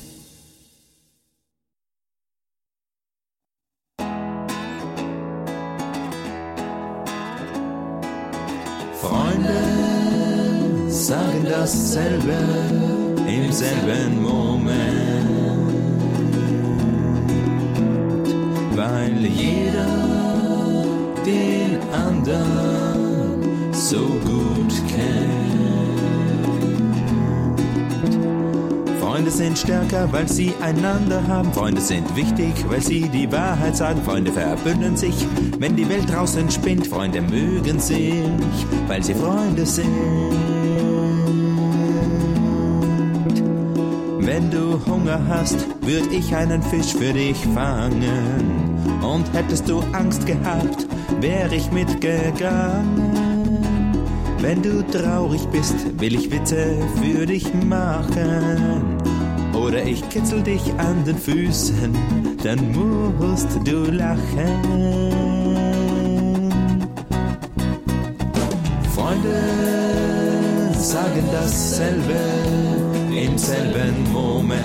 Weil 30.78 30.84
sie 30.84 30.86
einander 30.86 31.26
haben. 31.26 31.52
Freunde 31.52 31.80
sind 31.80 32.16
wichtig, 32.16 32.52
weil 32.68 32.80
sie 32.80 33.08
die 33.08 33.30
Wahrheit 33.30 33.76
sagen. 33.76 34.02
Freunde 34.02 34.32
verbünden 34.32 34.96
sich, 34.96 35.14
wenn 35.58 35.76
die 35.76 35.88
Welt 35.88 36.10
draußen 36.12 36.50
spinnt. 36.50 36.86
Freunde 36.86 37.20
mögen 37.20 37.78
sich, 37.78 38.14
weil 38.86 39.02
sie 39.02 39.14
Freunde 39.14 39.66
sind. 39.66 39.86
Wenn 44.20 44.50
du 44.50 44.80
Hunger 44.86 45.20
hast, 45.28 45.56
würd 45.80 46.12
ich 46.12 46.34
einen 46.34 46.62
Fisch 46.62 46.92
für 46.94 47.12
dich 47.12 47.38
fangen. 47.54 48.78
Und 49.02 49.32
hättest 49.32 49.68
du 49.68 49.80
Angst 49.92 50.26
gehabt, 50.26 50.86
wär 51.20 51.50
ich 51.52 51.70
mitgegangen. 51.72 53.18
Wenn 54.40 54.62
du 54.62 54.82
traurig 54.86 55.44
bist, 55.48 55.74
will 55.98 56.14
ich 56.14 56.30
Witze 56.30 56.76
für 57.02 57.26
dich 57.26 57.52
machen. 57.64 59.17
Oder 59.60 59.84
ich 59.84 60.08
kitzel 60.08 60.42
dich 60.42 60.62
an 60.78 61.04
den 61.04 61.18
Füßen, 61.18 61.92
dann 62.42 62.72
musst 62.72 63.48
du 63.64 63.90
lachen. 63.90 65.08
Freunde 68.94 70.74
sagen 70.74 71.24
dasselbe 71.32 72.14
im 73.10 73.36
selben 73.36 74.12
Moment, 74.12 74.60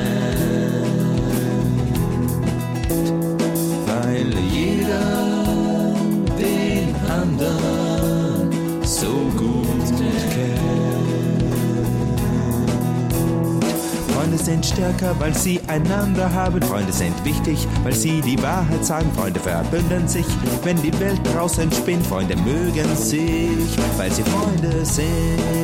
weil 3.88 4.32
jeder 4.52 5.96
den 6.40 6.96
anderen 7.10 8.52
so 8.84 9.08
gut 9.38 9.98
kennt. 9.98 10.73
Freunde 14.34 14.46
sind 14.46 14.66
stärker, 14.66 15.16
weil 15.20 15.34
sie 15.36 15.62
einander 15.68 16.32
haben. 16.34 16.60
Freunde 16.64 16.92
sind 16.92 17.14
wichtig, 17.24 17.68
weil 17.84 17.94
sie 17.94 18.20
die 18.22 18.42
Wahrheit 18.42 18.84
sagen. 18.84 19.12
Freunde 19.16 19.40
verbünden 19.40 20.08
sich, 20.08 20.26
wenn 20.64 20.82
die 20.82 20.98
Welt 21.00 21.22
draußen 21.36 21.72
spinnt. 21.72 22.06
Freunde 22.08 22.36
mögen 22.38 22.96
sich, 22.96 23.78
weil 23.98 24.12
sie 24.12 24.24
Freunde 24.24 24.84
sind. 24.86 25.63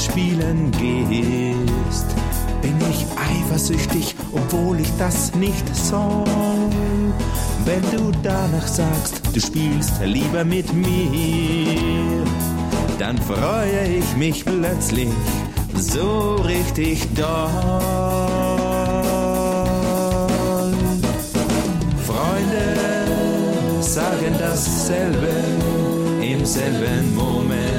Spielen 0.00 0.70
gehst, 0.72 2.06
bin 2.62 2.76
ich 2.90 3.04
eifersüchtig, 3.16 4.14
obwohl 4.32 4.80
ich 4.80 4.90
das 4.98 5.34
nicht 5.34 5.76
soll. 5.76 6.24
Wenn 7.64 7.82
du 7.90 8.10
danach 8.22 8.66
sagst, 8.66 9.20
du 9.34 9.40
spielst 9.40 10.00
lieber 10.02 10.44
mit 10.44 10.72
mir, 10.72 12.24
dann 12.98 13.18
freue 13.18 13.98
ich 13.98 14.16
mich 14.16 14.44
plötzlich 14.44 15.08
so 15.76 16.36
richtig 16.46 17.06
doll. 17.14 17.50
Freunde 22.06 23.82
sagen 23.82 24.34
dasselbe 24.38 25.28
im 26.22 26.44
selben 26.44 27.14
Moment, 27.14 27.69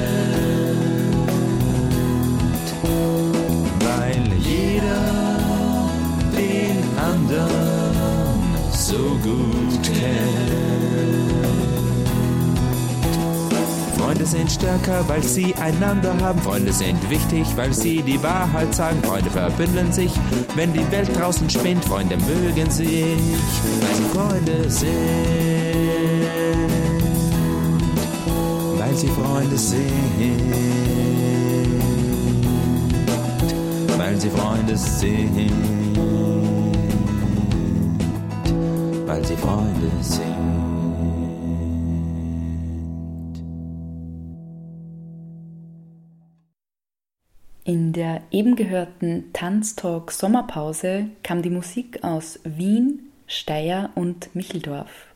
anderen 7.39 8.71
so 8.71 8.97
gut 9.23 9.83
kennt. 9.83 10.61
Freunde 13.97 14.25
sind 14.25 14.51
stärker, 14.51 15.07
weil 15.07 15.23
sie 15.23 15.55
einander 15.55 16.13
haben. 16.19 16.41
Freunde 16.41 16.73
sind 16.73 17.09
wichtig, 17.09 17.47
weil 17.55 17.73
sie 17.73 18.01
die 18.01 18.21
Wahrheit 18.21 18.75
sagen. 18.75 19.01
Freunde 19.03 19.29
verbünden 19.29 19.93
sich, 19.93 20.11
wenn 20.55 20.73
die 20.73 20.91
Welt 20.91 21.09
draußen 21.17 21.49
spinnt. 21.49 21.85
Freunde 21.85 22.17
mögen 22.17 22.69
sich, 22.69 23.15
weil 23.79 23.95
sie 23.95 24.03
Freunde 24.13 24.69
sind. 24.69 24.91
Weil 28.77 28.95
sie 28.95 29.07
Freunde 29.07 29.57
sind. 29.57 30.53
Weil 33.97 34.19
sie 34.19 34.29
Freunde 34.29 34.77
sind. 34.77 35.90
Weil 39.11 39.25
sie 39.25 39.35
Freunde 39.35 39.91
sind. 39.99 40.23
In 47.65 47.91
der 47.91 48.21
eben 48.31 48.55
gehörten 48.55 49.25
Tanztalk 49.33 50.13
Sommerpause 50.13 51.07
kam 51.23 51.41
die 51.41 51.49
Musik 51.49 52.05
aus 52.05 52.39
Wien, 52.45 53.11
Steyr 53.27 53.89
und 53.95 54.33
Micheldorf. 54.33 55.07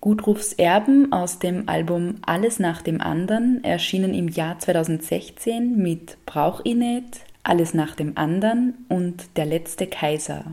Gudrufs 0.00 0.52
Erben 0.52 1.12
aus 1.12 1.40
dem 1.40 1.68
Album 1.68 2.18
Alles 2.24 2.60
nach 2.60 2.82
dem 2.82 3.00
anderen 3.00 3.64
erschienen 3.64 4.14
im 4.14 4.28
Jahr 4.28 4.60
2016 4.60 5.76
mit 5.76 6.24
Brauch 6.24 6.62
nicht, 6.62 7.22
Alles 7.42 7.74
nach 7.74 7.96
dem 7.96 8.16
anderen 8.16 8.86
und 8.88 9.36
Der 9.36 9.46
letzte 9.46 9.88
Kaiser. 9.88 10.52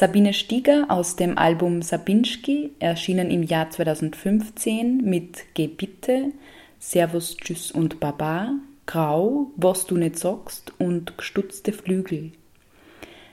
Sabine 0.00 0.32
Stieger 0.32 0.86
aus 0.88 1.16
dem 1.16 1.36
Album 1.36 1.82
Sabinski 1.82 2.70
erschienen 2.78 3.30
im 3.30 3.42
Jahr 3.42 3.68
2015 3.68 5.04
mit 5.04 5.44
Geh 5.52 5.66
bitte, 5.66 6.32
Servus, 6.78 7.36
Tschüss 7.36 7.70
und 7.70 8.00
Baba 8.00 8.54
Grau, 8.86 9.50
was 9.56 9.84
du 9.84 9.98
nicht 9.98 10.18
sagst 10.18 10.72
und 10.78 11.18
gestutzte 11.18 11.74
Flügel. 11.74 12.32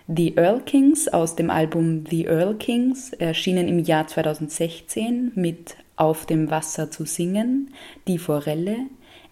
The 0.10 0.36
Earl 0.36 0.60
Kings 0.60 1.08
aus 1.08 1.38
dem 1.38 1.50
Album 1.50 2.04
The 2.06 2.26
Earl 2.26 2.56
Kings 2.56 3.14
erschienen 3.14 3.70
im 3.70 3.80
Jahr 3.80 4.08
2016 4.08 5.32
mit 5.36 5.78
Auf 5.96 6.26
dem 6.26 6.52
Wasser 6.52 6.92
zu 6.92 7.06
singen, 7.06 7.74
Die 8.10 8.18
Forelle, 8.18 8.76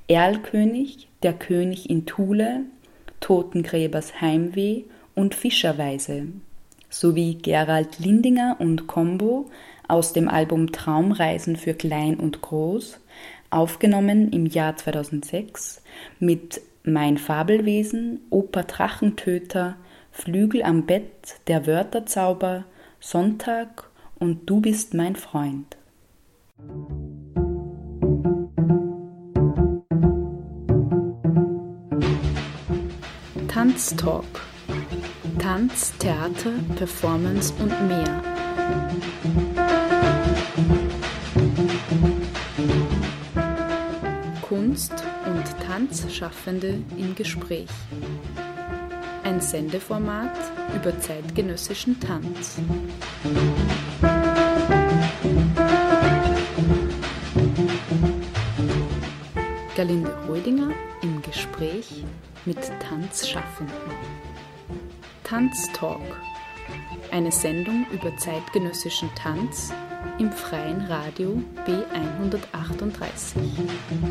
Erlkönig, 0.08 1.10
Der 1.22 1.34
König 1.34 1.90
in 1.90 2.06
Thule, 2.06 2.62
Totengräbers 3.20 4.22
Heimweh 4.22 4.84
und 5.16 5.36
Fischerweise 5.36 6.28
sowie 6.90 7.36
Gerald 7.36 8.00
Lindinger 8.00 8.58
und 8.60 8.88
Combo 8.88 9.50
aus 9.88 10.14
dem 10.14 10.28
Album 10.28 10.72
Traumreisen 10.72 11.56
für 11.56 11.74
Klein 11.74 12.16
und 12.20 12.42
Groß 12.42 13.00
aufgenommen 13.50 14.32
im 14.32 14.46
Jahr 14.46 14.76
2006 14.76 15.82
mit 16.20 16.62
Mein 16.84 17.18
Fabelwesen, 17.18 18.20
Oper 18.30 18.64
Drachentöter, 18.64 19.76
Flügel 20.12 20.64
am 20.64 20.86
Bett, 20.86 21.40
Der 21.48 21.66
Wörterzauber, 21.66 22.66
Sonntag 23.00 23.90
und 24.20 24.50
Du 24.50 24.62
bist 24.62 24.94
mein 24.94 25.16
Freund. 25.16 25.78
Tanztalk. 33.48 34.55
Tanz, 35.40 35.94
Theater, 36.00 36.52
Performance 36.76 37.54
und 37.60 37.88
mehr. 37.88 38.24
Kunst 44.42 44.94
und 45.26 45.44
Tanzschaffende 45.66 46.80
im 46.98 47.16
Gespräch. 47.16 47.70
Ein 49.24 49.42
Sendeformat 49.42 50.36
über 50.76 51.00
zeitgenössischen 51.00 52.00
Tanz. 52.00 52.58
Galinde 59.76 60.16
Rödinger 60.28 60.72
im 61.02 61.22
Gespräch 61.22 62.04
mit 62.46 62.60
Tanzschaffenden. 62.80 63.74
Tanztalk. 65.26 66.22
Eine 67.12 67.32
Sendung 67.32 67.88
über 67.92 68.16
zeitgenössischen 68.18 69.10
Tanz 69.16 69.74
im 70.20 70.32
freien 70.32 70.82
Radio 70.86 71.42
B138. 71.66 73.36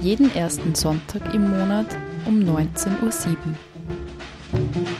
Jeden 0.02 0.34
ersten 0.34 0.74
Sonntag 0.74 1.32
im 1.32 1.56
Monat 1.56 1.96
um 2.26 2.40
19.07 2.40 3.28
Uhr. 3.30 4.93